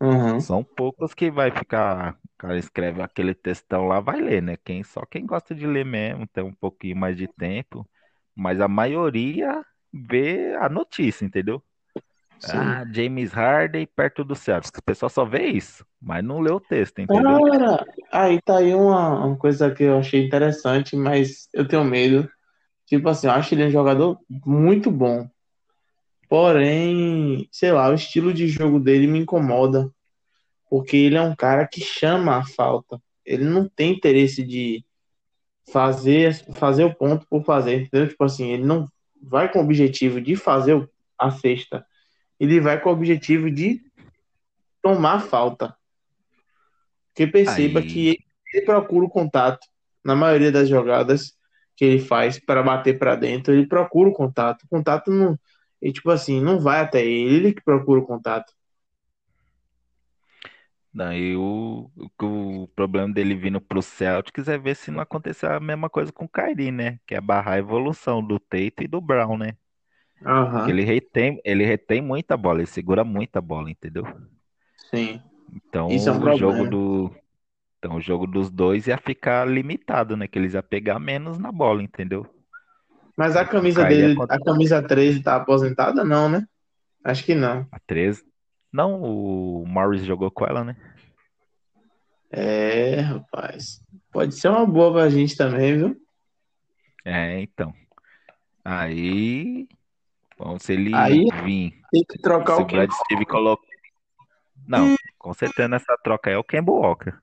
Uhum. 0.00 0.46
São 0.46 0.64
poucos 0.64 1.12
que 1.14 1.30
vai 1.30 1.50
ficar, 1.50 2.14
o 2.14 2.28
cara 2.38 2.58
escreve 2.58 3.02
aquele 3.02 3.34
textão 3.34 3.86
lá, 3.86 4.00
vai 4.00 4.20
ler, 4.20 4.42
né? 4.42 4.56
Quem, 4.56 4.82
só 4.82 5.04
quem 5.06 5.26
gosta 5.26 5.54
de 5.54 5.66
ler 5.66 5.84
mesmo, 5.84 6.26
tem 6.26 6.42
um 6.44 6.54
pouquinho 6.54 6.96
mais 6.96 7.16
de 7.16 7.28
tempo, 7.28 7.88
mas 8.34 8.60
a 8.60 8.68
maioria 8.68 9.62
vê 9.92 10.54
a 10.56 10.68
notícia, 10.68 11.24
entendeu? 11.24 11.62
Sim. 12.40 12.56
Ah, 12.56 12.84
James 12.90 13.32
Harden 13.32 13.86
perto 13.94 14.24
do 14.24 14.34
Celtics. 14.34 14.72
O 14.78 14.82
pessoal 14.82 15.10
só 15.10 15.24
vê 15.24 15.46
isso, 15.48 15.84
mas 16.00 16.24
não 16.24 16.40
lê 16.40 16.50
o 16.50 16.58
texto, 16.58 16.98
entendeu? 17.00 17.38
Cara, 17.44 17.86
aí 18.10 18.40
tá 18.40 18.58
aí 18.58 18.74
uma, 18.74 19.26
uma 19.26 19.36
coisa 19.36 19.70
que 19.70 19.84
eu 19.84 19.98
achei 19.98 20.24
interessante, 20.24 20.96
mas 20.96 21.48
eu 21.52 21.68
tenho 21.68 21.84
medo. 21.84 22.28
Tipo 22.86 23.08
assim, 23.10 23.26
eu 23.26 23.32
acho 23.34 23.54
ele 23.54 23.66
um 23.66 23.70
jogador 23.70 24.18
muito 24.28 24.90
bom. 24.90 25.28
Porém, 26.28 27.46
sei 27.52 27.72
lá, 27.72 27.90
o 27.90 27.94
estilo 27.94 28.32
de 28.32 28.48
jogo 28.48 28.80
dele 28.80 29.06
me 29.06 29.18
incomoda. 29.18 29.90
Porque 30.68 30.96
ele 30.96 31.16
é 31.16 31.22
um 31.22 31.34
cara 31.34 31.66
que 31.66 31.80
chama 31.80 32.36
a 32.36 32.44
falta. 32.44 33.00
Ele 33.24 33.44
não 33.44 33.68
tem 33.68 33.92
interesse 33.92 34.42
de 34.42 34.84
fazer, 35.70 36.34
fazer 36.54 36.84
o 36.84 36.94
ponto 36.94 37.26
por 37.28 37.44
fazer, 37.44 37.82
entendeu? 37.82 38.08
Tipo 38.08 38.24
assim, 38.24 38.50
ele 38.50 38.64
não 38.64 38.86
vai 39.20 39.50
com 39.52 39.58
o 39.58 39.62
objetivo 39.62 40.20
de 40.20 40.36
fazer 40.36 40.88
a 41.18 41.30
cesta. 41.30 41.84
Ele 42.40 42.58
vai 42.58 42.80
com 42.80 42.88
o 42.88 42.92
objetivo 42.92 43.50
de 43.50 43.80
tomar 44.82 45.20
falta. 45.20 45.76
Porque 47.08 47.26
perceba 47.26 47.80
Aí, 47.80 47.86
que 47.86 48.18
ele 48.52 48.64
procura 48.64 49.04
o 49.04 49.10
contato. 49.10 49.66
Na 50.02 50.16
maioria 50.16 50.50
das 50.50 50.68
jogadas 50.68 51.34
que 51.76 51.84
ele 51.84 52.00
faz 52.00 52.38
para 52.38 52.62
bater 52.62 52.98
para 52.98 53.14
dentro, 53.14 53.52
ele 53.52 53.66
procura 53.66 54.08
o 54.08 54.14
contato. 54.14 54.64
O 54.64 54.68
contato 54.68 55.10
não, 55.10 55.38
e, 55.82 55.92
tipo 55.92 56.10
assim, 56.10 56.40
não 56.40 56.58
vai 56.60 56.80
até 56.80 57.04
ele, 57.04 57.36
ele 57.36 57.54
que 57.54 57.62
procura 57.62 58.00
o 58.00 58.06
contato. 58.06 58.52
daí 60.92 61.36
o, 61.36 61.90
o, 62.20 62.62
o 62.62 62.68
problema 62.68 63.12
dele 63.12 63.34
vindo 63.34 63.60
pro 63.60 63.82
Celtics 63.82 64.48
é 64.48 64.58
ver 64.58 64.76
se 64.76 64.90
não 64.90 65.00
acontecer 65.00 65.46
a 65.46 65.60
mesma 65.60 65.88
coisa 65.88 66.12
com 66.12 66.24
o 66.24 66.28
Kyrie, 66.28 66.72
né? 66.72 66.98
Que 67.06 67.14
é 67.14 67.20
barrar 67.20 67.54
a 67.54 67.58
evolução 67.58 68.22
do 68.22 68.38
Tate 68.38 68.84
e 68.84 68.88
do 68.88 69.00
Brown, 69.00 69.38
né? 69.38 69.56
Aham, 70.24 70.68
ele 70.70 70.82
retém, 70.84 71.40
ele 71.44 71.64
retém 71.64 72.00
muita 72.02 72.36
bola, 72.36 72.60
ele 72.60 72.66
segura 72.66 73.04
muita 73.04 73.40
bola, 73.40 73.70
entendeu? 73.70 74.04
sim. 74.90 75.20
Isso 75.88 76.08
é 76.08 76.12
um 76.12 76.20
Então 76.20 76.28
o 76.28 76.32
jogo 76.32 76.64
problema. 76.64 76.70
do, 76.70 77.14
então, 77.78 77.96
o 77.96 78.00
jogo 78.00 78.26
dos 78.26 78.50
dois 78.50 78.86
ia 78.86 78.98
ficar 78.98 79.48
limitado, 79.48 80.14
né? 80.16 80.28
Que 80.28 80.38
eles 80.38 80.52
iam 80.54 80.62
pegar 80.62 80.98
menos 80.98 81.38
na 81.38 81.50
bola, 81.50 81.82
entendeu? 81.82 82.26
Mas 83.16 83.36
a 83.36 83.44
camisa 83.44 83.84
dele, 83.84 84.12
acontece 84.12 84.42
a 84.42 84.44
camisa 84.44 84.82
13 84.82 85.22
tá 85.22 85.36
aposentada? 85.36 86.04
Não, 86.04 86.28
né? 86.28 86.46
Acho 87.04 87.24
que 87.24 87.34
não. 87.34 87.66
a 87.72 87.78
13. 87.80 88.22
Não, 88.72 89.02
o 89.02 89.66
Morris 89.66 90.04
jogou 90.04 90.30
com 90.30 90.44
ela, 90.44 90.62
né? 90.62 90.76
É, 92.30 93.00
rapaz. 93.00 93.82
Pode 94.12 94.34
ser 94.34 94.48
uma 94.48 94.66
boa 94.66 94.92
pra 94.92 95.08
gente 95.08 95.36
também, 95.36 95.76
viu? 95.76 95.96
É, 97.04 97.40
então. 97.40 97.72
Aí, 98.64 99.68
bom, 100.40 100.58
se 100.58 100.72
ele 100.72 100.94
Aí 100.94 101.26
vir, 101.44 101.80
tem 101.90 102.04
que 102.04 102.18
trocar 102.18 102.56
se 102.56 102.62
o. 102.62 102.66
Brad 102.66 102.90
Steve 102.90 103.26
colocar. 103.26 103.68
Não, 104.66 104.96
com 105.18 105.34
certeza 105.34 105.68
nessa 105.68 105.96
troca 106.02 106.30
aí 106.30 106.34
é 106.34 106.38
o 106.38 106.44
Kemba 106.44 106.72
Walker. 106.72 107.14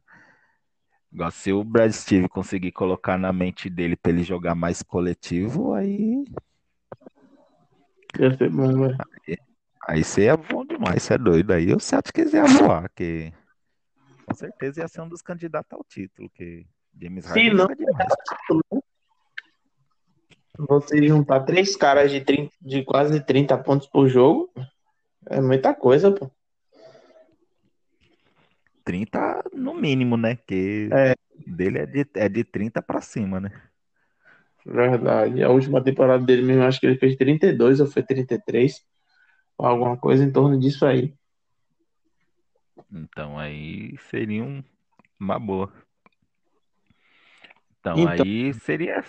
Igual 1.12 1.32
se 1.32 1.52
o 1.52 1.64
Brad 1.64 1.92
Steve 1.92 2.28
conseguir 2.28 2.72
colocar 2.72 3.18
na 3.18 3.32
mente 3.32 3.70
dele 3.70 3.96
pra 3.96 4.12
ele 4.12 4.24
jogar 4.24 4.54
mais 4.54 4.84
coletivo, 4.84 5.74
aí, 5.74 6.26
Ia 8.20 8.36
ser 8.36 8.50
bom, 8.50 8.82
velho. 8.82 8.98
aí 9.88 10.04
você 10.04 10.26
é 10.26 10.36
bom 10.38 10.66
demais, 10.66 11.04
você 11.04 11.14
é 11.14 11.18
doido. 11.18 11.54
Aí 11.54 11.74
o 11.74 11.80
Celtics 11.80 12.34
ia 12.34 12.44
voar, 12.44 12.90
que 12.96 13.32
com 14.26 14.34
certeza 14.34 14.82
ia 14.82 14.88
ser 14.88 15.02
um 15.02 15.10
dos 15.10 15.22
candidatos 15.22 15.72
ao 15.72 15.84
título, 15.84 16.30
que 16.30 16.66
James 17.00 17.26
Harden 17.26 17.50
não, 17.52 17.58
joga 17.60 17.76
demais. 17.76 18.14
Você 20.58 21.08
juntar 21.08 21.42
três 21.42 21.76
caras 21.76 22.12
de, 22.12 22.22
30, 22.22 22.52
de 22.62 22.84
quase 22.84 23.20
30 23.24 23.58
pontos 23.58 23.88
por 23.88 24.08
jogo, 24.08 24.52
é 25.30 25.40
muita 25.42 25.74
coisa, 25.74 26.12
pô. 26.12 26.30
30 28.84 29.44
no 29.54 29.74
mínimo, 29.74 30.16
né? 30.18 30.36
Que 30.36 30.90
É, 30.92 31.14
dele 31.46 31.80
é 31.80 31.86
de, 31.86 32.06
é 32.16 32.30
de 32.30 32.44
30 32.44 32.82
pra 32.82 33.02
cima, 33.02 33.40
né? 33.40 33.52
verdade. 34.66 35.44
A 35.44 35.50
última 35.50 35.84
temporada 35.84 36.24
dele 36.24 36.42
mesmo, 36.42 36.64
acho 36.64 36.80
que 36.80 36.86
ele 36.86 36.98
fez 36.98 37.16
32 37.16 37.80
ou 37.80 37.88
foi 37.88 38.04
33, 38.04 38.82
ou 39.58 39.66
alguma 39.66 39.98
coisa 39.98 40.24
em 40.24 40.32
torno 40.32 40.60
disso 40.60 40.86
aí. 40.86 41.14
Então 42.92 43.38
aí 43.38 43.98
seria 44.10 44.44
um- 44.44 44.64
uma 45.20 45.40
boa. 45.40 45.72
Então 47.80 47.94
Então, 48.00 48.08
aí 48.08 48.54
seria 48.54 49.04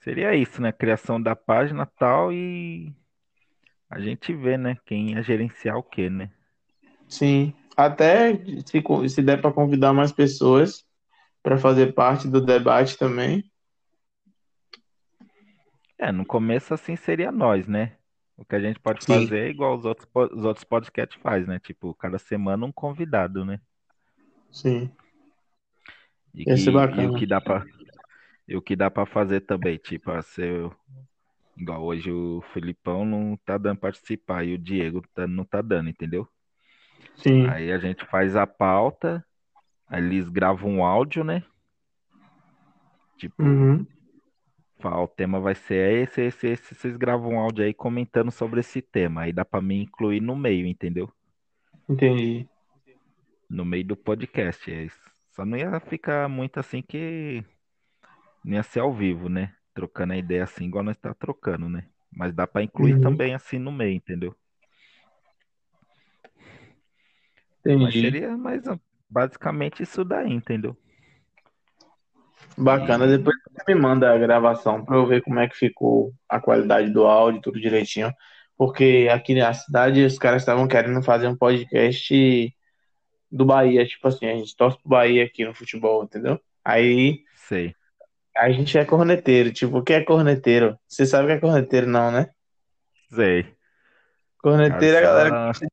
seria 0.00 0.34
isso, 0.34 0.60
né? 0.60 0.72
Criação 0.72 1.20
da 1.22 1.34
página 1.36 1.86
tal 1.86 2.32
e 2.32 2.94
a 3.90 4.00
gente 4.00 4.34
vê, 4.34 4.56
né? 4.58 4.76
Quem 4.86 5.12
ia 5.12 5.22
gerenciar 5.22 5.76
o 5.78 5.82
quê, 5.82 6.10
né? 6.10 6.30
sim. 7.08 7.52
Até 7.76 8.34
se, 8.66 8.82
co- 8.82 9.06
se 9.08 9.22
der 9.22 9.40
para 9.40 9.52
convidar 9.52 9.92
mais 9.92 10.12
pessoas 10.12 10.84
para 11.42 11.58
fazer 11.58 11.94
parte 11.94 12.28
do 12.28 12.40
debate 12.44 12.98
também. 12.98 13.44
É, 15.98 16.10
no 16.10 16.24
começo 16.26 16.72
assim 16.74 16.96
seria 16.96 17.30
nós, 17.30 17.66
né? 17.68 17.96
O 18.36 18.44
que 18.44 18.54
a 18.56 18.60
gente 18.60 18.80
pode 18.80 19.02
Sim, 19.06 19.30
fazer 19.30 19.46
é 19.46 19.50
igual 19.50 19.76
os 19.76 19.84
outros, 19.84 20.08
os 20.32 20.44
outros 20.44 20.64
podcasts 20.64 21.20
faz, 21.20 21.46
né? 21.46 21.58
Tipo, 21.60 21.94
cada 21.94 22.18
semana 22.18 22.64
um 22.66 22.72
convidado, 22.72 23.44
né? 23.44 23.60
sim. 24.50 24.90
E 26.34 26.44
Ia 26.46 26.56
ser 26.58 26.72
que 26.72 27.00
e 27.00 27.06
o 27.06 27.10
bacana. 27.10 27.12
que 27.12 27.26
dá 27.26 27.40
para 27.40 27.64
e 28.50 28.56
o 28.56 28.60
que 28.60 28.74
dá 28.74 28.90
para 28.90 29.06
fazer 29.06 29.42
também, 29.42 29.78
tipo, 29.78 30.10
a 30.10 30.20
ser 30.22 30.68
igual 31.56 31.82
hoje 31.84 32.10
o 32.10 32.42
Felipão 32.52 33.04
não 33.04 33.36
tá 33.44 33.56
dando 33.56 33.78
participar 33.78 34.44
e 34.44 34.54
o 34.54 34.58
Diego 34.58 35.02
tá- 35.14 35.26
não 35.26 35.44
tá 35.44 35.62
dando, 35.62 35.88
entendeu? 35.88 36.28
Sim. 37.16 37.46
Aí 37.48 37.70
a 37.70 37.78
gente 37.78 38.04
faz 38.06 38.34
a 38.34 38.46
pauta, 38.46 39.24
aí 39.86 40.02
eles 40.02 40.28
gravam 40.28 40.70
um 40.70 40.84
áudio, 40.84 41.22
né? 41.22 41.44
Tipo, 43.16 43.42
Uhum. 43.42 43.86
fala, 44.80 45.02
o 45.02 45.08
tema 45.08 45.38
vai 45.40 45.54
ser 45.54 46.02
esse, 46.02 46.22
esse, 46.22 46.46
esse. 46.48 46.74
Vocês 46.74 46.96
gravam 46.96 47.32
um 47.34 47.38
áudio 47.38 47.64
aí 47.64 47.74
comentando 47.74 48.30
sobre 48.30 48.60
esse 48.60 48.80
tema. 48.80 49.22
Aí 49.22 49.32
dá 49.32 49.44
pra 49.44 49.60
mim 49.60 49.82
incluir 49.82 50.20
no 50.20 50.34
meio, 50.34 50.66
entendeu? 50.66 51.12
Entendi. 51.88 52.48
no 53.48 53.64
meio 53.64 53.84
do 53.84 53.96
podcast. 53.96 54.70
É 54.72 54.84
isso. 54.84 55.10
Só 55.32 55.44
não 55.44 55.58
ia 55.58 55.78
ficar 55.80 56.28
muito 56.28 56.58
assim 56.60 56.80
que 56.80 57.44
não 58.44 58.54
ia 58.54 58.62
ser 58.62 58.80
ao 58.80 58.92
vivo, 58.94 59.28
né? 59.28 59.54
Trocando 59.74 60.12
a 60.12 60.16
ideia 60.16 60.44
assim, 60.44 60.64
igual 60.66 60.84
nós 60.84 60.96
tá 60.98 61.14
trocando, 61.14 61.68
né? 61.68 61.88
Mas 62.12 62.34
dá 62.34 62.46
pra 62.46 62.62
incluir 62.62 62.94
Uhum, 62.94 63.00
também 63.00 63.34
assim 63.34 63.58
no 63.58 63.72
meio, 63.72 63.94
entendeu? 63.96 64.34
Mas 67.74 67.94
entendi. 67.94 67.98
seria 67.98 68.36
mais 68.36 68.62
basicamente 69.08 69.82
isso 69.82 70.04
daí, 70.04 70.30
entendeu? 70.32 70.76
Bacana. 72.56 73.06
E 73.06 73.18
Depois 73.18 73.36
você 73.50 73.74
me 73.74 73.80
manda 73.80 74.12
a 74.12 74.18
gravação 74.18 74.84
para 74.84 74.96
eu 74.96 75.06
ver 75.06 75.22
como 75.22 75.38
é 75.40 75.48
que 75.48 75.56
ficou 75.56 76.12
a 76.28 76.40
qualidade 76.40 76.90
do 76.92 77.06
áudio, 77.06 77.40
tudo 77.40 77.60
direitinho. 77.60 78.12
Porque 78.56 79.08
aqui 79.10 79.34
na 79.34 79.52
cidade 79.54 80.04
os 80.04 80.18
caras 80.18 80.42
estavam 80.42 80.68
querendo 80.68 81.02
fazer 81.02 81.26
um 81.28 81.36
podcast 81.36 82.54
do 83.30 83.44
Bahia, 83.46 83.86
tipo 83.86 84.06
assim, 84.08 84.26
a 84.26 84.36
gente 84.36 84.56
torce 84.56 84.78
pro 84.80 84.90
Bahia 84.90 85.24
aqui 85.24 85.44
no 85.44 85.54
futebol, 85.54 86.04
entendeu? 86.04 86.40
Aí 86.64 87.22
sei, 87.34 87.74
a 88.36 88.50
gente 88.50 88.76
é 88.78 88.84
corneteiro, 88.84 89.52
tipo, 89.52 89.78
o 89.78 89.82
que 89.82 89.92
é 89.92 90.04
corneteiro? 90.04 90.78
Você 90.88 91.04
sabe 91.04 91.24
o 91.24 91.26
que 91.28 91.32
é 91.34 91.40
corneteiro, 91.40 91.86
não, 91.86 92.10
né? 92.10 92.30
sei. 93.12 93.46
Corneteiro 94.38 94.96
é 94.96 94.98
a 94.98 95.02
galera 95.02 95.52
só 95.52 95.60
que 95.60 95.66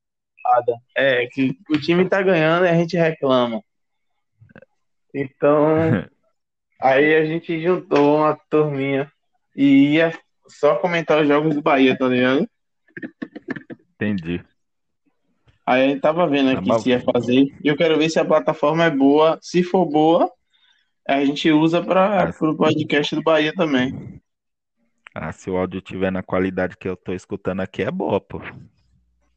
é 0.96 1.28
que 1.28 1.58
o 1.70 1.80
time 1.80 2.08
tá 2.10 2.22
ganhando 2.22 2.65
e 2.65 2.70
a 2.70 2.74
gente 2.74 2.98
reclama. 2.98 3.62
Então, 5.13 5.65
aí 6.82 7.15
a 7.15 7.26
gente 7.26 7.62
juntou 7.62 8.17
uma 8.17 8.36
turminha 8.50 9.12
e 9.56 9.96
ia 9.96 10.13
só 10.48 10.76
comentar 10.76 11.22
os 11.22 11.28
jogos 11.28 11.56
do 11.56 11.62
Bahia, 11.62 11.98
tá 11.98 12.08
ligado? 12.08 12.48
entendi. 13.93 14.43
Aí 15.65 15.84
a 15.84 15.88
gente 15.89 16.00
tava 16.00 16.26
vendo 16.28 16.50
Ah, 16.50 16.54
aqui 16.60 16.67
mas 16.67 16.82
se 16.82 16.89
ia 16.89 17.02
fazer. 17.02 17.43
E 17.62 17.67
eu 17.67 17.76
quero 17.76 17.98
ver 17.98 18.10
se 18.10 18.20
a 18.20 18.26
plataforma 18.26 18.86
é 18.86 18.89
boa. 18.89 19.38
Se 19.41 19.63
for 19.63 19.86
boa, 19.86 20.32
a 21.08 21.26
gente 21.26 21.52
usa 21.52 21.84
para 21.84 22.30
ah, 22.30 22.34
o 22.41 22.56
podcast 22.56 23.15
do 23.15 23.24
Bahia 23.24 23.54
também. 23.56 24.22
ah, 25.13 25.32
se 25.34 25.50
o 25.50 25.58
áudio 25.58 25.82
tiver 25.82 26.12
na 26.12 26.24
qualidade 26.24 26.78
que 26.78 26.88
eu 26.88 26.96
tô 26.96 27.12
escutando 27.13 27.62
aqui, 27.62 27.82
é 27.84 27.91
boa, 27.91 28.22
pô. 28.22 28.39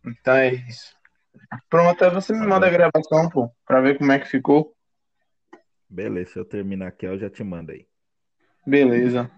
Então 0.05 0.35
é 0.35 0.55
isso. 0.55 0.95
Pronto, 1.71 2.05
aí 2.05 2.11
você 2.11 2.33
me 2.35 2.47
manda 2.47 2.67
a 2.67 2.71
gravação, 2.71 3.29
pô, 3.31 3.51
pra 3.67 3.81
ver 3.81 3.99
como 3.99 4.13
é 4.13 4.19
que 4.19 4.29
ficou. 4.29 4.75
beleza, 5.89 6.33
se 6.33 6.39
eu 6.39 6.45
terminar 6.47 6.89
aqui, 6.89 7.07
eu 7.07 7.19
já 7.19 7.29
te 7.31 7.45
mando 7.45 7.73
aí. 7.73 7.87
Beleza. 8.67 9.31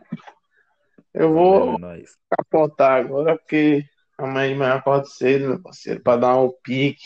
Eu 1.14 1.33
é 1.55 1.73
vou 1.73 1.79
nóis. 1.79 2.18
capotar 2.31 3.01
agora, 3.05 3.37
porque 3.38 3.85
amanhã 4.18 4.49
de 4.53 4.59
manhã 4.59 4.75
acordo 4.75 5.07
cedo, 5.09 5.49
meu 5.49 5.62
parceiro, 5.62 6.03
pra 6.03 6.16
dar 6.16 6.38
um 6.40 6.51
pique, 6.62 7.03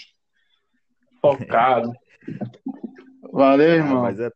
focado. 1.21 1.93
Valeu, 3.33 3.73
Ah, 3.77 3.77
irmão. 3.77 3.97
mas 3.97 4.19
é. 4.21 4.31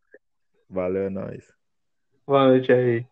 Valeu, 0.71 1.03
é 1.05 1.09
nóis. 1.09 1.45
Boa 2.25 2.47
noite 2.47 2.71
aí. 2.73 3.10